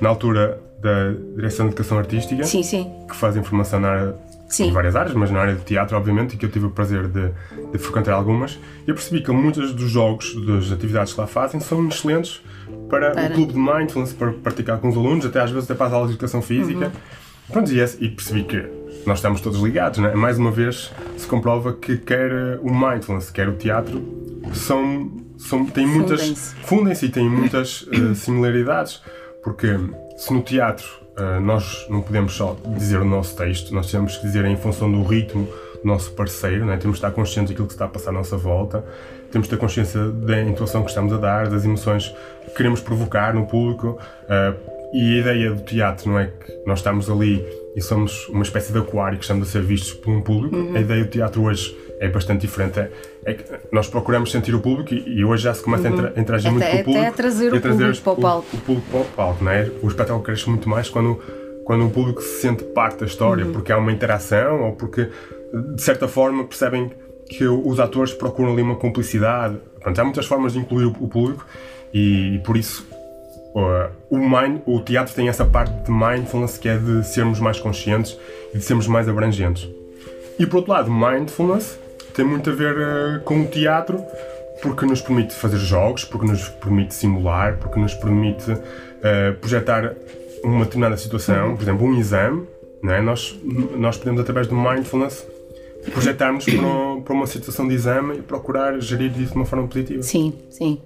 [0.00, 2.90] na altura da Direção de Educação Artística, sim, sim.
[3.08, 4.14] que fazem formação na área,
[4.52, 4.68] sim.
[4.68, 7.08] em várias áreas, mas na área do teatro, obviamente, e que eu tive o prazer
[7.08, 7.30] de,
[7.72, 11.58] de frequentar algumas, e eu percebi que muitos dos jogos, das atividades que lá fazem,
[11.60, 12.42] são excelentes
[12.88, 13.30] para, para.
[13.30, 15.92] o clube de mindfulness, para praticar com os alunos, até às vezes até para as
[15.92, 16.86] aulas de educação física.
[16.86, 16.92] Uhum.
[17.50, 18.64] Pronto, e, e percebi que
[19.06, 20.14] nós estamos todos ligados, né?
[20.14, 24.02] mais uma vez se comprova que quer o mindfulness, quer o teatro,
[24.54, 26.54] são, são, têm muitas.
[26.64, 29.02] fundem-se e têm muitas uh, similaridades,
[29.42, 29.76] porque
[30.16, 34.22] se no teatro uh, nós não podemos só dizer o nosso texto, nós temos que
[34.22, 35.46] dizer em função do ritmo
[35.82, 36.76] do nosso parceiro, né?
[36.76, 38.84] temos de estar conscientes daquilo que está a passar à nossa volta,
[39.30, 43.34] temos de ter consciência da intuação que estamos a dar, das emoções que queremos provocar
[43.34, 43.98] no público.
[44.24, 48.42] Uh, e a ideia do teatro não é que nós estamos ali e somos uma
[48.42, 50.54] espécie de aquário que estamos a ser vistos por um público.
[50.54, 50.76] Uhum.
[50.76, 52.78] A ideia do teatro hoje é bastante diferente.
[52.78, 52.90] É,
[53.24, 56.12] é que nós procuramos sentir o público e, e hoje já se começa uhum.
[56.14, 56.98] a interagir até, muito com o público.
[56.98, 58.46] Até a trazer, o, trazer público para o palco.
[58.52, 59.70] O, o, público para o palco, não é?
[59.82, 61.18] O espetáculo cresce muito mais quando,
[61.64, 63.52] quando o público se sente parte da história, uhum.
[63.52, 65.08] porque há uma interação ou porque,
[65.74, 66.90] de certa forma, percebem
[67.30, 69.56] que os atores procuram ali uma cumplicidade.
[69.80, 71.46] Pronto, há muitas formas de incluir o, o público
[71.94, 72.86] e, e por isso
[73.54, 78.18] o, mind, o teatro tem essa parte de mindfulness que é de sermos mais conscientes
[78.54, 79.68] e de sermos mais abrangentes.
[80.38, 81.78] E por outro lado, mindfulness
[82.14, 84.02] tem muito a ver uh, com o teatro
[84.62, 89.94] porque nos permite fazer jogos, porque nos permite simular, porque nos permite uh, projetar
[90.44, 91.56] uma determinada situação, uhum.
[91.56, 92.46] por exemplo, um exame.
[92.82, 93.00] Não é?
[93.00, 93.38] nós,
[93.76, 95.26] nós podemos, através do mindfulness,
[95.92, 100.02] projetarmos para, para uma situação de exame e procurar gerir isso de uma forma positiva.
[100.02, 100.80] Sim, sim.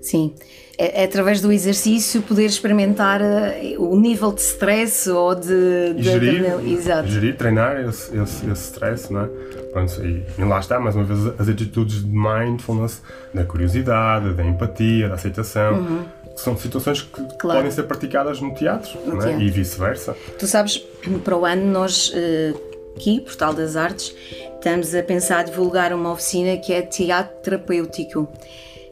[0.00, 0.34] Sim.
[0.80, 5.94] É, é, através do exercício poder experimentar uh, o nível de stress ou de.
[5.94, 7.08] de gerir, Exato.
[7.08, 9.26] gerir, treinar esse, esse, esse stress, não é?
[9.72, 13.02] Pronto, e, e, lá está, mais uma vez, as atitudes de mindfulness,
[13.34, 15.78] da curiosidade, da empatia, da aceitação.
[15.78, 16.04] Uhum.
[16.36, 17.58] São situações que claro.
[17.58, 19.26] podem ser praticadas no teatro, no é?
[19.26, 19.42] teatro.
[19.42, 20.16] e vice-versa.
[20.38, 20.78] Tu sabes,
[21.24, 24.14] para o ano, nós, uh, aqui, Portal das Artes,
[24.54, 28.28] estamos a pensar divulgar uma oficina que é teatro terapêutico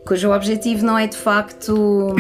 [0.07, 2.15] cujo objetivo não é de facto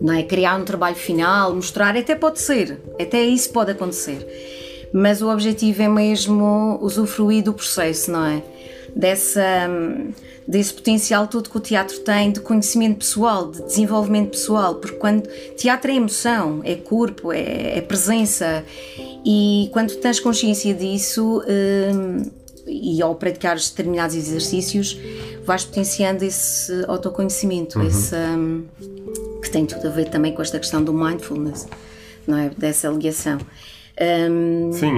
[0.00, 5.22] não é criar um trabalho final, mostrar, até pode ser, até isso pode acontecer, mas
[5.22, 8.42] o objetivo é mesmo usufruir do processo, não é?
[8.94, 9.68] Dessa,
[10.46, 15.26] desse potencial todo que o teatro tem de conhecimento pessoal, de desenvolvimento pessoal, porque quando
[15.56, 18.64] teatro é emoção, é corpo, é, é presença,
[19.24, 22.30] e quando tens consciência disso, hum,
[22.66, 24.98] e ao praticar determinados exercícios,
[25.44, 27.86] vais potenciando esse autoconhecimento, uhum.
[27.86, 28.64] esse, um,
[29.42, 31.68] que tem tudo a ver também com esta questão do mindfulness,
[32.26, 32.50] não é?
[32.50, 33.38] Dessa ligação.
[33.98, 34.72] Um...
[34.72, 34.92] Sim,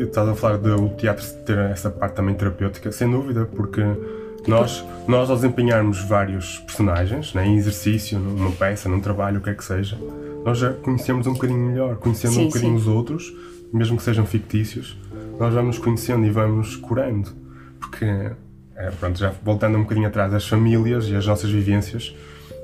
[0.00, 3.80] estás a falar do teatro ter essa parte também terapêutica, sem dúvida, porque
[4.46, 9.50] nós, nós ao desempenharmos vários personagens, né, em exercício, numa peça, num trabalho, o que
[9.50, 9.96] é que seja,
[10.44, 12.82] nós já conhecemos um bocadinho melhor, conhecendo sim, um bocadinho sim.
[12.82, 13.32] os outros,
[13.72, 14.96] mesmo que sejam fictícios,
[15.42, 17.30] nós vamos conhecendo e vamos curando.
[17.80, 18.04] Porque,
[18.76, 22.14] é, pronto, já voltando um bocadinho atrás, as famílias e as nossas vivências,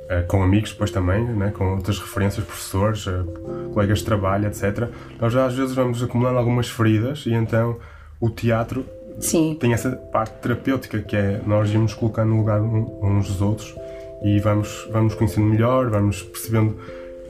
[0.09, 4.89] é, com amigos depois também, né, com outras referências, professores, é, colegas de trabalho, etc.,
[5.21, 7.77] nós já às vezes vamos acumulando algumas feridas e então
[8.21, 8.87] o teatro
[9.19, 9.57] Sim.
[9.59, 13.75] tem essa parte terapêutica que é nós irmos colocando no lugar uns dos outros
[14.23, 16.77] e vamos, vamos conhecendo melhor, vamos percebendo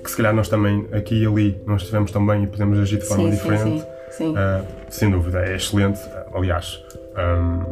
[0.04, 2.98] que se calhar nós também aqui e ali não estivemos tão bem e podemos agir
[2.98, 3.62] de forma sim, diferente.
[3.62, 3.97] Sim, sim.
[4.10, 4.32] Sim.
[4.32, 6.00] Uh, sem dúvida, é excelente.
[6.32, 6.82] Aliás,
[7.16, 7.64] um,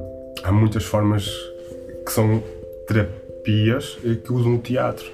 [0.43, 1.29] há muitas formas
[2.05, 2.43] que são
[2.87, 5.07] terapias que usam o teatro.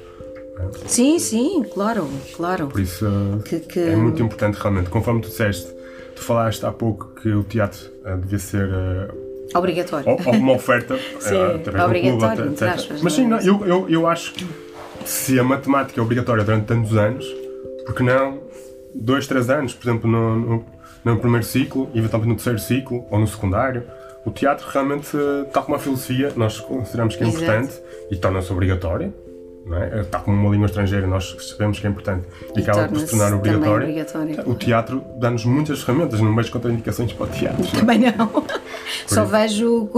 [0.58, 0.88] É?
[0.88, 2.66] Sim, sim, claro, claro.
[2.68, 3.06] Por isso
[3.44, 3.80] que, que...
[3.80, 4.90] é muito importante realmente.
[4.90, 5.68] Conforme tu disseste,
[6.14, 8.68] tu falaste há pouco que o teatro uh, devia ser.
[8.68, 10.08] Uh, Obrigatório.
[10.08, 12.98] Ou, ou uma oferta sim, uh, obrigatório, clube, etc.
[13.02, 14.46] Mas sim, não, eu, eu, eu acho que
[15.04, 17.26] se a matemática é obrigatória durante tantos anos,
[17.84, 18.40] porque não
[18.94, 20.64] dois, três anos, por exemplo, no, no
[21.04, 23.84] no primeiro ciclo, eventualmente no terceiro ciclo ou no secundário.
[24.24, 25.08] O teatro realmente,
[25.52, 27.42] tal como a filosofia, nós consideramos que é Exato.
[27.42, 29.12] importante e torna-se obrigatório.
[29.64, 30.02] Não é?
[30.04, 33.06] Tal como uma língua estrangeira, nós sabemos que é importante e, e acaba por se
[33.06, 33.88] tornar obrigatório.
[33.88, 34.50] obrigatório.
[34.50, 37.64] O teatro dá-nos muitas ferramentas, não vejo contraindicações para o teatro.
[37.68, 38.44] Também não.
[39.06, 39.88] Só vejo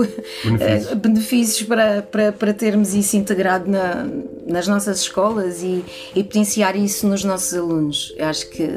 [0.45, 4.07] benefícios, eh, benefícios para, para, para termos isso integrado na,
[4.47, 5.83] nas nossas escolas e,
[6.15, 8.15] e potenciar isso nos nossos alunos.
[8.19, 8.69] Eu acho que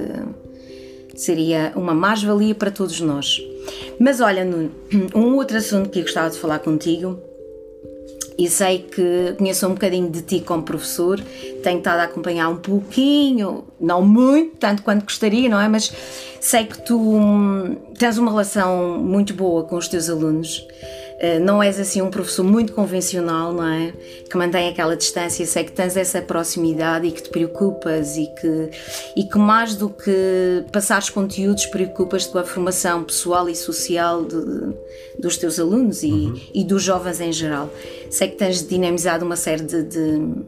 [1.17, 3.41] seria uma mais-valia para todos nós.
[3.99, 4.71] Mas olha, Nuno,
[5.13, 7.19] um outro assunto que eu gostava de falar contigo,
[8.37, 11.19] e sei que conheço um bocadinho de ti como professor,
[11.63, 15.67] tenho estado a acompanhar um pouquinho, não muito, tanto quanto gostaria, não é?
[15.67, 15.91] Mas
[16.39, 20.63] sei que tu hum, tens uma relação muito boa com os teus alunos
[21.41, 23.91] não és assim um professor muito convencional, não é?
[24.29, 28.69] Que mantém aquela distância, sei que tens essa proximidade e que te preocupas e que,
[29.15, 34.37] e que mais do que passares conteúdos, preocupas-te com a formação pessoal e social de,
[35.19, 36.39] dos teus alunos e, uhum.
[36.53, 37.69] e dos jovens em geral.
[38.11, 40.45] Sei que tens dinamizado uma série de, de um,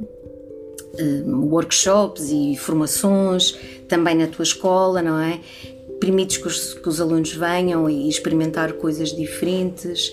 [0.99, 5.39] eh, workshops e formações também na tua escola, não é?
[5.99, 10.11] Permites que os, que os alunos venham e experimentar coisas diferentes.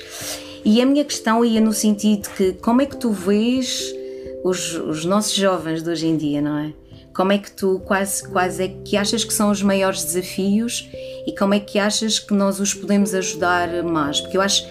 [0.69, 3.95] E a minha questão ia no sentido que como é que tu vês
[4.43, 6.73] os, os nossos jovens de hoje em dia, não é?
[7.15, 10.91] Como é que tu, quase, quase é que achas que são os maiores desafios
[11.25, 14.21] e como é que achas que nós os podemos ajudar mais?
[14.21, 14.67] Porque eu acho,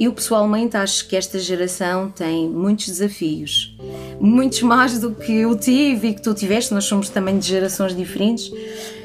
[0.00, 3.76] eu pessoalmente acho que esta geração tem muitos desafios,
[4.18, 7.94] muitos mais do que eu tive e que tu tiveste, nós somos também de gerações
[7.94, 8.50] diferentes,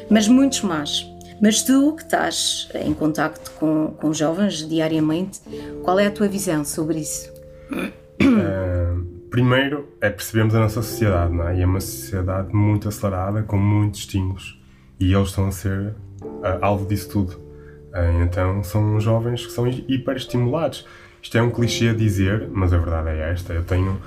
[0.09, 1.05] mas muitos mais.
[1.41, 5.39] Mas tu, que estás em contacto com, com jovens diariamente,
[5.83, 7.31] qual é a tua visão sobre isso?
[7.71, 11.57] Uh, primeiro é percebermos a nossa sociedade, não é?
[11.57, 14.61] E é uma sociedade muito acelerada, com muitos estímulos.
[14.99, 17.33] E eles estão a ser uh, alvo disso tudo.
[17.33, 20.85] Uh, então são jovens que são hiperestimulados.
[21.21, 23.53] Isto é um clichê a dizer, mas a verdade é esta.
[23.53, 24.01] Eu tenho.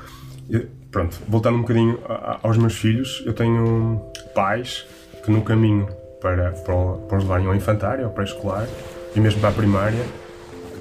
[0.91, 1.99] Pronto, voltando um bocadinho
[2.43, 4.03] aos meus filhos, eu tenho
[4.35, 4.85] pais
[5.25, 5.89] que no caminho
[6.23, 6.75] para, para,
[7.09, 8.67] para os levarem ao infantário, ao pré-escolar
[9.15, 10.05] e mesmo para a primária,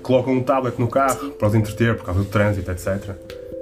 [0.01, 3.15] colocam um tablet no carro para os entreter por causa do trânsito, etc.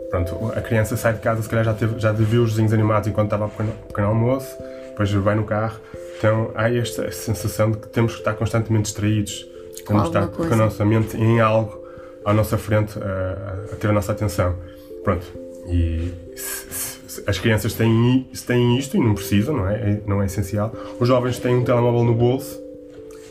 [0.09, 3.07] Pronto, a criança sai de casa, se calhar já, teve, já viu os desenhos animados
[3.07, 4.57] enquanto estava ao pequeno, pequeno almoço,
[4.89, 5.79] depois vai no carro.
[6.17, 9.47] Então há esta sensação de que temos que estar constantemente distraídos,
[9.87, 10.49] temos que estar coisa.
[10.49, 11.79] com a nossa mente em algo
[12.25, 14.55] à nossa frente a, a ter a nossa atenção.
[15.03, 15.25] Pronto,
[15.67, 16.88] e se, se
[17.27, 19.75] as crianças têm, têm isto e não precisam, não é?
[19.75, 20.01] é?
[20.05, 20.73] Não é essencial.
[20.99, 22.59] Os jovens têm um telemóvel no bolso,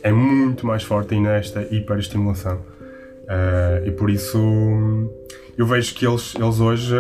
[0.02, 2.56] é muito mais forte ainda esta hiperestimulação.
[3.24, 4.38] Uh, e por isso
[5.56, 6.96] eu vejo que eles, eles hoje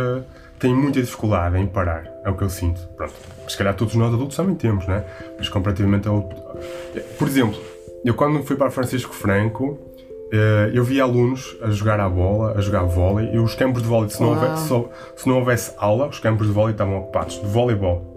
[0.58, 2.80] têm muita dificuldade em parar, é o que eu sinto.
[2.96, 3.14] Pronto.
[3.48, 5.04] Se calhar todos nós adultos também temos, né?
[5.38, 6.28] Mas comparativamente ao.
[7.18, 7.58] Por exemplo,
[8.04, 9.78] eu quando fui para Francisco Franco,
[10.72, 14.10] eu vi alunos a jogar à bola, a jogar vôlei, e os campos de vôlei,
[14.10, 14.68] se não, houvesse,
[15.16, 18.16] se não houvesse aula, os campos de vôlei estavam ocupados de voleibol.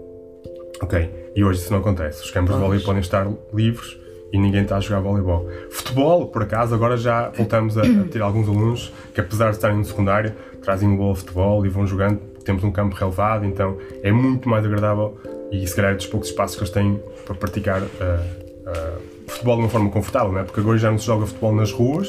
[0.82, 2.22] Ok, e hoje isso não acontece.
[2.22, 3.96] Os campos de vôlei podem estar livres
[4.32, 5.48] e ninguém está a jogar voleibol.
[5.70, 9.76] Futebol, por acaso, agora já voltamos a, a ter alguns alunos que, apesar de estarem
[9.76, 12.18] no secundário, trazem um gol de futebol e vão jogando.
[12.44, 15.16] Temos um campo relevado, então é muito mais agradável
[15.52, 19.11] e se calhar é dos poucos espaços que eles têm para praticar uh, uh,
[19.42, 20.44] futebol de uma forma confortável, não é?
[20.44, 22.08] Porque agora já não se joga futebol nas ruas,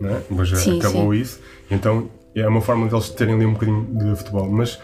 [0.00, 0.20] não é?
[0.28, 1.20] Mas sim, acabou sim.
[1.20, 4.80] isso, então é uma forma deles terem ali um bocadinho de futebol, mas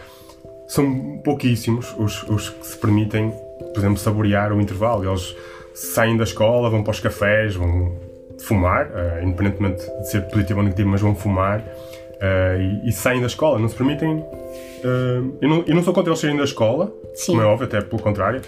[0.68, 3.32] são pouquíssimos os, os que se permitem,
[3.72, 5.04] por exemplo, saborear o intervalo.
[5.04, 5.36] Eles
[5.74, 7.94] saem da escola, vão para os cafés, vão
[8.38, 13.20] fumar, uh, independentemente de ser positivo ou negativo, mas vão fumar uh, e, e, saem
[13.20, 14.18] da escola, não se permitem.
[14.18, 17.32] Uh, eu, não, eu não sou contra eles saírem da escola, Sim.
[17.32, 18.42] como é óbvio, até pelo contrário,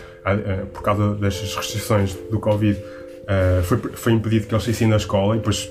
[0.72, 2.78] por causa destas restrições do Covid,
[3.64, 5.70] foi, foi impedido que eles saíssem da escola e depois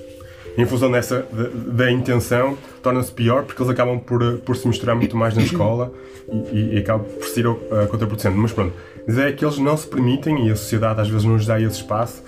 [0.58, 4.96] em função dessa da, da intenção, torna-se pior porque eles acabam por, por se misturar
[4.96, 5.94] muito mais na escola
[6.28, 7.58] e, e, e acaba por ser uh,
[7.90, 8.36] contraproducente.
[8.36, 8.74] Mas pronto,
[9.08, 11.62] mas é que eles não se permitem e a sociedade às vezes não nos dá
[11.62, 12.24] esse espaço.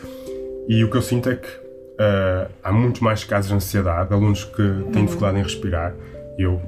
[0.67, 4.43] E o que eu sinto é que uh, há muito mais casos de ansiedade, alunos
[4.43, 4.63] que
[4.93, 5.95] têm dificuldade em respirar.
[6.37, 6.61] Eu,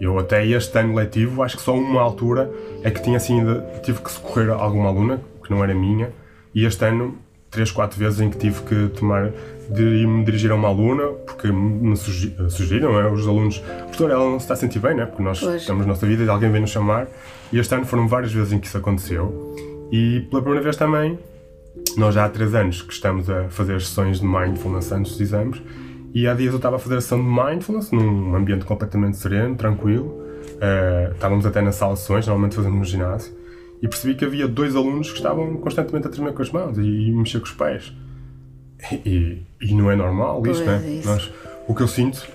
[0.00, 2.50] eu até este ano letivo, acho que só uma altura
[2.82, 3.42] é que tinha assim,
[3.82, 6.10] tive que socorrer alguma aluna, que não era minha,
[6.54, 7.18] e este ano
[7.52, 9.30] três, quatro vezes em que tive que tomar
[9.68, 13.10] de me dirigir a uma aluna, porque me sugeriram, é?
[13.10, 15.06] os alunos, professor, ela não se está a sentir bem, né?
[15.06, 15.60] porque nós pois.
[15.60, 17.06] estamos na nossa vida e alguém vem nos chamar,
[17.52, 19.54] e este ano foram várias vezes em que isso aconteceu,
[19.92, 21.18] e pela primeira vez também,
[21.96, 25.62] nós já há três anos que estamos a fazer sessões de mindfulness antes dos exames,
[26.14, 29.54] e há dias eu estava a fazer a sessão de mindfulness num ambiente completamente sereno,
[29.56, 33.32] tranquilo, uh, estávamos até na sala de sessões, normalmente fazemos no ginásio,
[33.82, 36.82] e percebi que havia dois alunos que estavam constantemente a tremer com as mãos e,
[36.82, 37.92] e mexer com os pés.
[39.04, 41.02] E, e não é normal isto, né?
[41.04, 41.30] Nós,
[41.68, 42.26] o que eu sinto,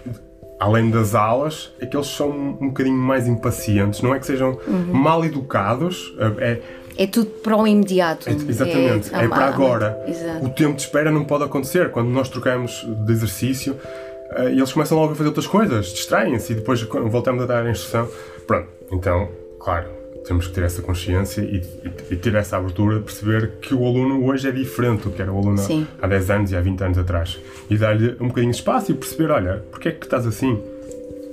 [0.60, 4.02] além das aulas, é que eles são um bocadinho mais impacientes.
[4.02, 4.94] Não é que sejam uhum.
[4.94, 6.62] mal educados, é,
[6.98, 8.30] é tudo para o imediato.
[8.30, 9.98] É, exatamente, é, é para agora.
[10.42, 11.92] O tempo de espera não pode acontecer.
[11.92, 16.56] Quando nós trocamos de exercício, uh, eles começam logo a fazer outras coisas, distraem-se e
[16.56, 18.10] depois voltamos a dar a instrução.
[18.48, 19.30] Pronto, então,
[19.60, 19.97] claro,
[20.28, 23.86] temos que ter essa consciência e, e, e, ter essa abertura de perceber que o
[23.86, 25.88] aluno hoje é diferente do que era o aluno Sim.
[26.02, 27.40] há 10 anos e há 20 anos atrás.
[27.70, 30.62] E dar-lhe um bocadinho de espaço e perceber, olha, porque é que estás assim?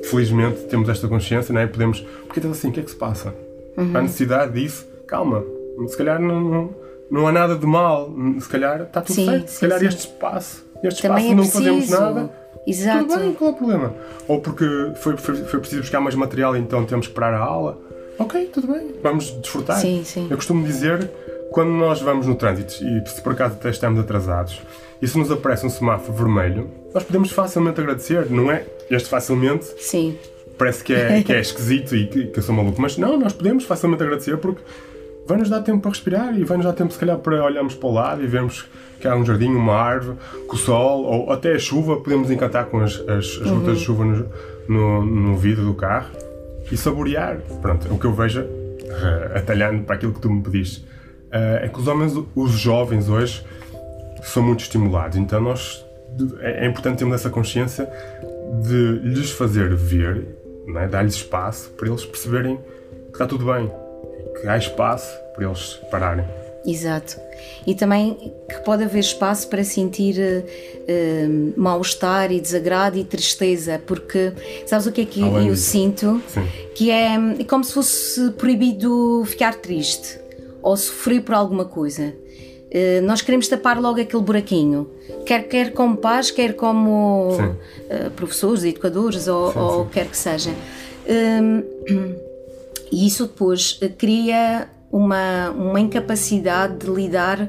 [0.05, 1.67] Felizmente temos esta consciência, não é?
[1.67, 2.69] Podemos, porque estás assim?
[2.69, 3.35] O que é que se passa?
[3.77, 3.97] Uhum.
[3.97, 4.87] Há necessidade disso?
[5.09, 5.45] Calma,
[5.89, 6.75] se calhar não, não,
[7.11, 9.49] não há nada de mal, se calhar está tudo sim, certo.
[9.49, 9.87] Se calhar sim.
[9.87, 12.45] este espaço, este Também espaço é não fazemos nada.
[12.67, 13.07] Exato.
[13.07, 13.95] Tudo bem, qual é o problema?
[14.29, 14.65] Ou porque
[14.97, 17.79] foi, foi, foi preciso buscar mais material e então temos que parar a aula
[18.19, 19.79] ok, tudo bem, vamos desfrutar.
[19.79, 20.27] Sim, sim.
[20.31, 21.11] Eu costumo dizer,
[21.51, 24.61] quando nós vamos no trânsito e se por acaso até estamos atrasados,
[25.01, 28.65] e se nos aparece um semáforo vermelho, nós podemos facilmente agradecer, não é?
[28.91, 29.67] Este facilmente.
[29.79, 30.17] Sim.
[30.57, 33.33] Parece que é, que é esquisito e que, que eu sou maluco, mas não, nós
[33.33, 34.63] podemos facilmente agradecer porque
[35.27, 37.75] vai nos dar tempo para respirar e vai nos dar tempo, se calhar, para olharmos
[37.75, 38.67] para o lado e vermos
[39.01, 41.97] que há um jardim, uma árvore, com o sol ou até a chuva.
[41.97, 43.61] Podemos encantar com as, as, as uhum.
[43.61, 44.27] gotas de chuva no,
[44.69, 46.09] no, no vidro do carro
[46.71, 47.39] e saborear.
[47.61, 50.85] Pronto, o que eu vejo, uh, atalhando para aquilo que tu me pediste,
[51.33, 53.45] uh, é que os homens, os jovens hoje,
[54.23, 55.17] são muito estimulados.
[55.17, 55.85] Então nós
[56.41, 57.89] é, é importante termos essa consciência
[58.63, 60.27] de lhes fazer ver,
[60.77, 60.87] é?
[60.87, 63.71] dar-lhes espaço para eles perceberem que está tudo bem,
[64.41, 66.25] que há espaço para eles pararem.
[66.67, 67.21] Exato.
[67.67, 74.33] E também que pode haver espaço para sentir uh, mal-estar e desagrado e tristeza, porque
[74.67, 75.71] sabes o que é que Além eu disso.
[75.71, 76.23] sinto?
[76.29, 76.47] Sim.
[76.75, 80.19] Que é, é como se fosse proibido ficar triste
[80.63, 82.15] ou sofrer por alguma coisa.
[82.73, 84.91] Uh, nós queremos tapar logo aquele buraquinho,
[85.27, 87.29] quer, quer como pais, quer como
[88.17, 90.51] professores, educadores ou, sim, ou quer que seja.
[92.91, 97.49] e isso depois cria uma, uma incapacidade de lidar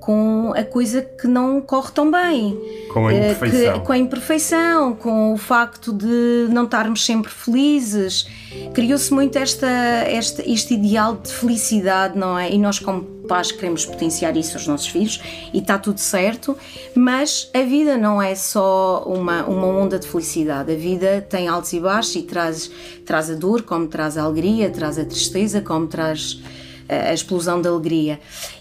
[0.00, 2.58] com a coisa que não corre tão bem.
[2.94, 3.72] Com a Eh, imperfeição.
[3.80, 8.26] que- com a imperfeição, com o facto de não estarmos sempre felizes.
[8.72, 12.50] Criou-se muito esta, esta, este ideal de felicidade, não é?
[12.50, 15.20] E nós, como pais, queremos potenciar isso aos nossos filhos
[15.52, 16.56] e está tudo certo,
[16.94, 20.72] mas a vida não é só uma, uma onda de felicidade.
[20.72, 22.70] A vida tem altos e baixos e traz,
[23.04, 26.40] traz a dor, como traz a alegria, traz a tristeza, como traz
[26.88, 28.18] a explosão de alegria.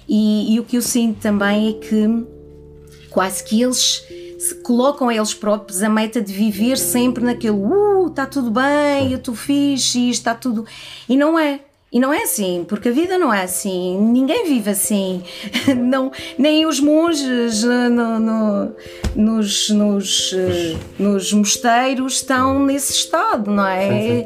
[0.08, 2.26] E, e o que eu sinto também é que
[3.10, 4.04] quase que eles
[4.40, 9.12] se colocam a eles próprios a meta de viver sempre naquele uh, está tudo bem,
[9.12, 10.66] eu estou fixe, está tudo.
[11.10, 11.62] E não é.
[11.90, 15.24] E não é assim, porque a vida não é assim, ninguém vive assim,
[15.78, 18.76] não, nem os monges eh, no- no-
[19.16, 23.88] nos, nos, eh, nos mosteiros estão nesse estado, não é?
[23.90, 24.26] Sim,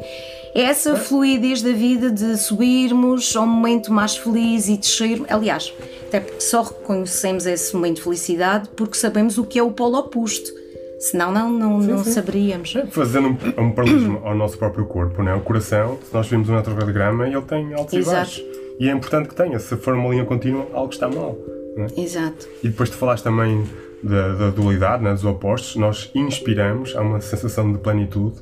[0.54, 5.22] É essa fluidez da vida de subirmos ao momento mais feliz e descer.
[5.28, 5.72] Aliás,
[6.06, 9.98] até porque só reconhecemos esse momento de felicidade porque sabemos o que é o polo
[9.98, 10.50] oposto.
[10.98, 12.10] Senão não, não, não sim.
[12.12, 12.74] saberíamos.
[12.90, 15.34] Fazendo um, um paralelismo ao nosso próprio corpo, né?
[15.34, 18.10] o coração, se nós vimos um eletrocardiograma, ele tem altos Exato.
[18.10, 18.44] e baixos.
[18.78, 21.36] E é importante que tenha, se for uma linha contínua, algo está mal.
[21.76, 21.86] né?
[21.96, 22.46] Exato.
[22.62, 23.64] E depois tu falaste também
[24.02, 25.12] da, da dualidade, né?
[25.12, 25.76] dos opostos.
[25.76, 28.36] Nós inspiramos, há uma sensação de plenitude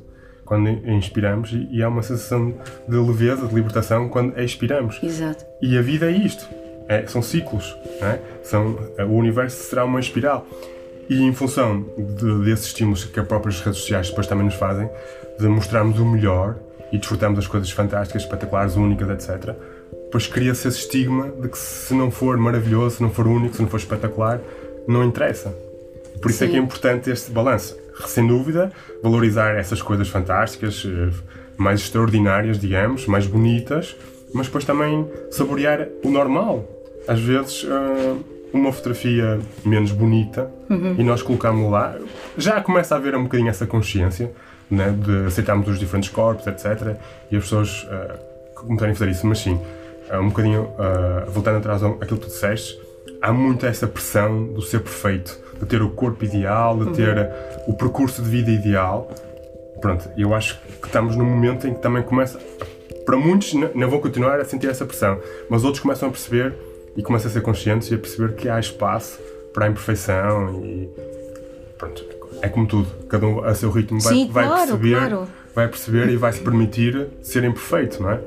[0.51, 2.53] quando inspiramos e, há uma sensação
[2.85, 4.99] de leveza, de libertação quando expiramos.
[5.01, 5.45] Exato.
[5.61, 6.45] E a vida é isto.
[6.89, 7.73] É, são ciclos.
[8.01, 8.19] Né?
[8.43, 8.77] São,
[9.07, 10.45] o universo será uma espiral.
[11.09, 14.89] E em função de- desses estímulos que as próprias redes sociais depois também nos fazem,
[15.39, 16.57] de mostrarmos o melhor
[16.91, 19.55] e desfrutarmos das coisas fantásticas, espetaculares, únicas, etc.,
[20.03, 23.61] depois cria-se esse estigma de que se não for maravilhoso, se não for único, se
[23.61, 24.41] não for espetacular,
[24.85, 25.55] não interessa.
[26.21, 26.51] Por isso é Sim.
[26.51, 27.79] que é importante este balanço.
[28.05, 28.71] Sem dúvida,
[29.03, 31.09] valorizar essas coisas fantásticas, eh,
[31.57, 33.95] mais extraordinárias, digamos, mais bonitas,
[34.33, 36.67] mas depois também saborear o normal.
[37.07, 38.15] Às vezes, eh,
[38.53, 40.51] uma fotografia menos bonita
[40.99, 41.95] e nós colocámos lá,
[42.37, 44.31] já começa a haver um bocadinho essa consciência
[44.69, 46.97] né, de aceitarmos os diferentes corpos, etc.
[47.29, 48.15] E as pessoas eh,
[48.55, 49.59] começarem a fazer isso, mas sim,
[50.13, 52.79] um bocadinho eh, voltando atrás àquilo que tu disseste,
[53.21, 57.63] há muito essa pressão do ser perfeito, de ter o corpo ideal, de ter eh,
[57.67, 59.09] o percurso de vida ideal.
[59.79, 62.39] Pronto, eu acho que estamos num momento em que também começa.
[63.05, 66.53] Para muitos, não vão continuar a sentir essa pressão, mas outros começam a perceber
[66.95, 69.19] e começam a ser conscientes e a perceber que há espaço
[69.53, 70.89] para a imperfeição e.
[71.77, 72.05] Pronto,
[72.41, 74.97] é como tudo, cada um a seu ritmo vai, Sim, vai claro, perceber.
[74.97, 75.27] claro.
[75.53, 78.21] Vai perceber e vai se permitir ser imperfeito, não é?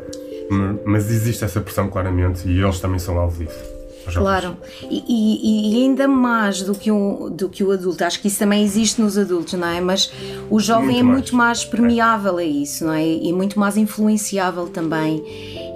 [0.84, 3.73] Mas existe essa pressão claramente e eles também são alvo disso.
[4.12, 4.56] Claro,
[4.90, 8.38] e, e- e ainda mais do que, o, do que o adulto, acho que isso
[8.38, 9.80] também existe nos adultos, não é?
[9.80, 10.12] Mas
[10.50, 11.14] o jovem Muito é mais.
[11.16, 13.04] muito mais permeável a isso, não é?
[13.06, 15.24] E muito mais influenciável também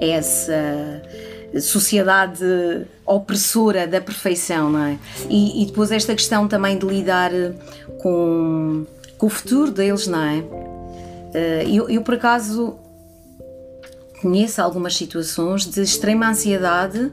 [0.01, 1.03] a essa
[1.61, 2.45] sociedade
[3.07, 4.99] opressora da perfeição, não é?
[5.31, 7.31] E, e depois esta questão também de lidar
[8.01, 8.85] com,
[9.17, 10.45] com o futuro deles, não é?
[11.35, 12.77] Eh, Eu, eu por acaso
[14.21, 17.11] conheço algumas situações de extrema ansiedade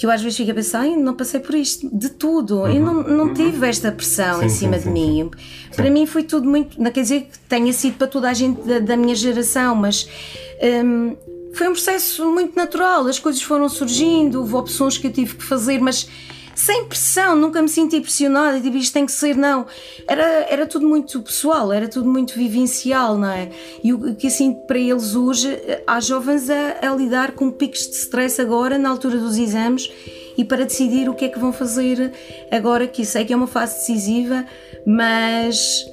[0.00, 2.80] que eu às vezes fico a pensar, "Ai, não passei por isto, de tudo, eu
[2.80, 5.30] não, não tive esta pressão Sim, em sim, cima sim, de mim.
[5.76, 8.62] Para mim foi tudo muito, não quer dizer que tenha sido para toda a gente
[8.62, 10.08] da, da minha geração, mas
[10.82, 11.14] hum,
[11.52, 15.44] foi um processo muito natural, as coisas foram surgindo, houve opções que eu tive que
[15.44, 16.08] fazer, mas
[16.54, 19.66] sem pressão, nunca me senti pressionada e tipo, isto tem que ser, não.
[20.06, 23.50] Era, era tudo muito pessoal, era tudo muito vivencial, não é?
[23.82, 25.48] E o que sinto para eles hoje,
[25.86, 29.90] há jovens a, a lidar com picos de stress agora, na altura dos exames,
[30.36, 32.12] e para decidir o que é que vão fazer
[32.50, 34.44] agora, que sei que é uma fase decisiva,
[34.86, 35.84] mas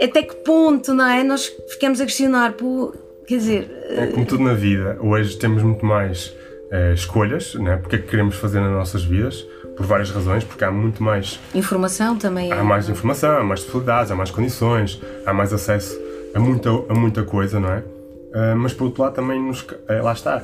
[0.00, 1.22] até que ponto, não é?
[1.22, 2.94] Nós ficamos a questionar, pô,
[3.26, 6.34] quer dizer, É como tudo na vida, hoje temos muito mais
[6.70, 7.76] eh, escolhas, né?
[7.76, 11.38] porque é que queremos fazer nas nossas vidas, por várias razões, porque há muito mais,
[11.54, 12.54] informação também é.
[12.54, 15.98] há mais informação, há mais possibilidades, há mais condições, há mais acesso
[16.34, 17.82] a muita, a muita coisa, não é?
[18.34, 20.42] Ah, mas por outro lado também nos, eh, lá está,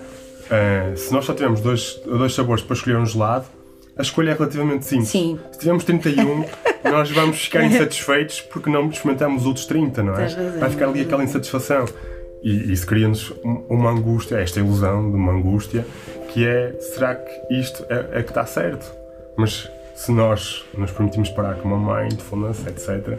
[0.51, 3.47] Ah, se nós só tivermos dois, dois sabores para escolher um gelado,
[3.97, 5.09] a escolha é relativamente simples.
[5.09, 5.39] Sim.
[5.53, 6.45] Se tivermos 31,
[6.85, 10.27] nós vamos ficar insatisfeitos porque não experimentamos os outros 30, não é?
[10.59, 11.85] Vai ficar ali aquela insatisfação.
[12.43, 15.87] E isso cria-nos um- uma angústia, esta ilusão de uma angústia,
[16.33, 18.93] que é: será que isto é, é que está certo?
[19.37, 23.19] Mas se nós nos permitimos parar com uma mindfulness, etc.,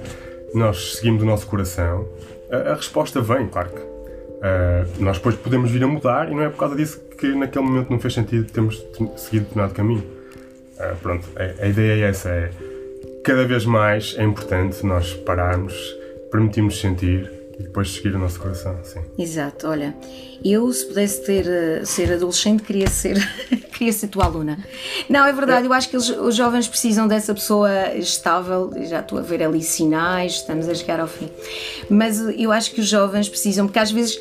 [0.53, 2.07] nós seguimos o nosso coração,
[2.51, 3.81] a, a resposta vem, claro que.
[4.41, 7.65] ah, nós depois podemos vir a mudar e não é por causa disso que naquele
[7.65, 8.83] momento não fez sentido termos
[9.15, 10.03] seguido determinado caminho.
[10.79, 12.51] Ah, pronto, a, a ideia é essa: é
[13.23, 15.73] cada vez mais é importante nós pararmos,
[16.31, 18.77] permitirmos sentir e depois seguir o nosso coração.
[18.83, 19.01] Sim.
[19.17, 19.95] Exato, olha,
[20.43, 23.17] eu se pudesse ter, eh, ser adolescente queria ser
[23.73, 24.57] queria ser tua aluna.
[25.09, 29.19] Não, é verdade, eu acho que eles, os jovens precisam dessa pessoa estável, já estou
[29.19, 31.29] a ver ali sinais, estamos a chegar ao fim.
[31.89, 34.19] Mas eu acho que os jovens precisam, porque às vezes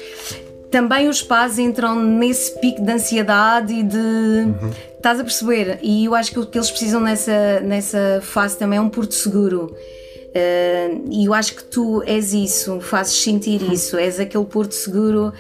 [0.71, 3.97] também os pais entram nesse pico de ansiedade e de.
[3.97, 4.71] Uhum.
[4.97, 5.79] Estás a perceber?
[5.83, 9.15] E eu acho que o que eles precisam nessa, nessa fase também é um porto
[9.15, 9.77] seguro.
[10.33, 15.31] Uh, e eu acho que tu és isso, fazes sentir isso, és aquele porto seguro,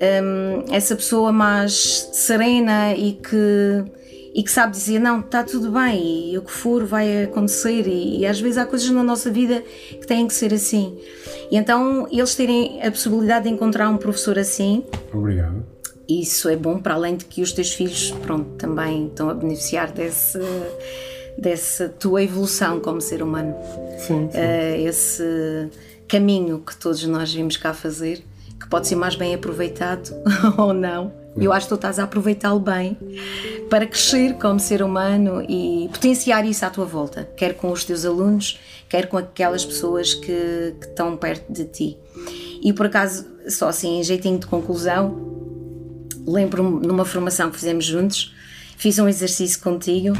[0.00, 3.84] um, essa pessoa mais serena e que,
[4.34, 7.86] e que sabe dizer: Não, está tudo bem, e o que for vai acontecer.
[7.86, 10.98] E, e às vezes há coisas na nossa vida que têm que ser assim.
[11.50, 14.84] E então eles terem a possibilidade de encontrar um professor assim.
[15.12, 15.62] Obrigado.
[16.08, 19.92] Isso é bom, para além de que os teus filhos, pronto, também estão a beneficiar
[19.92, 20.40] desse
[21.40, 23.54] dessa tua evolução como ser humano.
[23.98, 24.38] Sim, sim.
[24.38, 25.70] Uh, esse
[26.06, 28.22] caminho que todos nós vimos cá fazer,
[28.60, 30.10] que pode ser mais bem aproveitado
[30.58, 31.12] ou não.
[31.36, 32.98] Eu acho que tu estás a aproveitá-lo bem
[33.70, 38.04] para crescer como ser humano e potenciar isso à tua volta, quer com os teus
[38.04, 41.96] alunos, quer com aquelas pessoas que, que estão perto de ti.
[42.60, 45.16] E por acaso, só assim, em jeitinho de conclusão,
[46.26, 48.34] lembro-me numa formação que fizemos juntos,
[48.76, 50.14] fiz um exercício contigo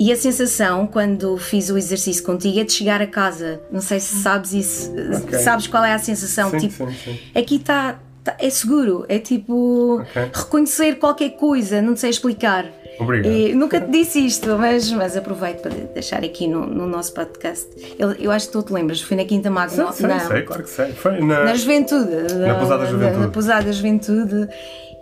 [0.00, 3.60] e a sensação, quando fiz o exercício contigo, é de chegar a casa.
[3.70, 4.90] Não sei se sabes isso.
[5.24, 5.38] Okay.
[5.40, 6.48] Sabes qual é a sensação?
[6.48, 7.18] Sim, tipo, sim, sim.
[7.38, 8.00] aqui está.
[8.24, 9.04] Tá, é seguro.
[9.10, 10.30] É tipo okay.
[10.32, 12.64] reconhecer qualquer coisa, não sei explicar.
[12.98, 13.30] Obrigado.
[13.30, 17.68] E, nunca te disse isto, mas, mas aproveito para deixar aqui no, no nosso podcast.
[17.98, 19.92] Eu, eu acho que tu te lembras, foi na Quinta Magna.
[19.92, 20.92] Sei, não, sei, claro que sei.
[20.92, 22.10] Foi na, na Juventude.
[22.38, 23.18] Na Pousada Juventude.
[23.18, 24.48] Na, na Pousada Juventude.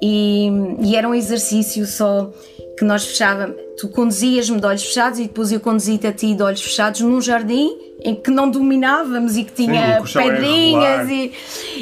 [0.03, 0.49] E,
[0.83, 2.31] e era um exercício só
[2.79, 6.43] que nós fechávamos, tu conduzias-me de olhos fechados e depois eu conduzi-te a ti de
[6.43, 11.33] olhos fechados num jardim em que não dominávamos e que tinha Sim, pedrinhas e,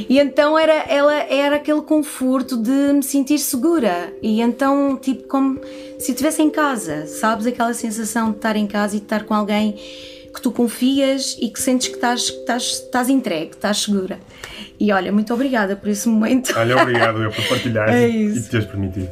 [0.09, 4.15] e então era, ela, era aquele conforto de me sentir segura.
[4.23, 5.61] E então tipo como
[5.99, 7.47] se estivesse em casa, sabes?
[7.47, 9.77] Aquela sensação de estar em casa e de estar com alguém
[10.37, 14.21] que tu confias e que sentes que estás, que estás, estás entregue, estás segura.
[14.79, 16.53] E olha, muito obrigada por esse momento.
[16.57, 19.09] Olha, obrigado eu por partilhar é e teres permitido.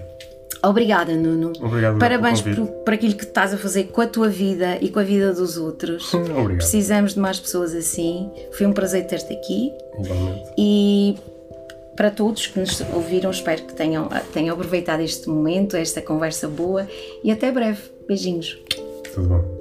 [0.62, 1.52] Obrigada, Nuno.
[1.60, 5.00] Obrigado, Parabéns por, por aquilo que estás a fazer com a tua vida e com
[5.00, 6.12] a vida dos outros.
[6.14, 6.56] Obrigado.
[6.56, 8.30] Precisamos de mais pessoas assim.
[8.52, 9.72] Foi um prazer ter-te aqui.
[9.98, 10.50] Igualmente.
[10.58, 11.16] E
[11.96, 16.86] para todos que nos ouviram, espero que tenham, tenham aproveitado este momento, esta conversa boa
[17.22, 17.80] e até breve.
[18.06, 18.58] Beijinhos.
[19.14, 19.53] Tudo bom.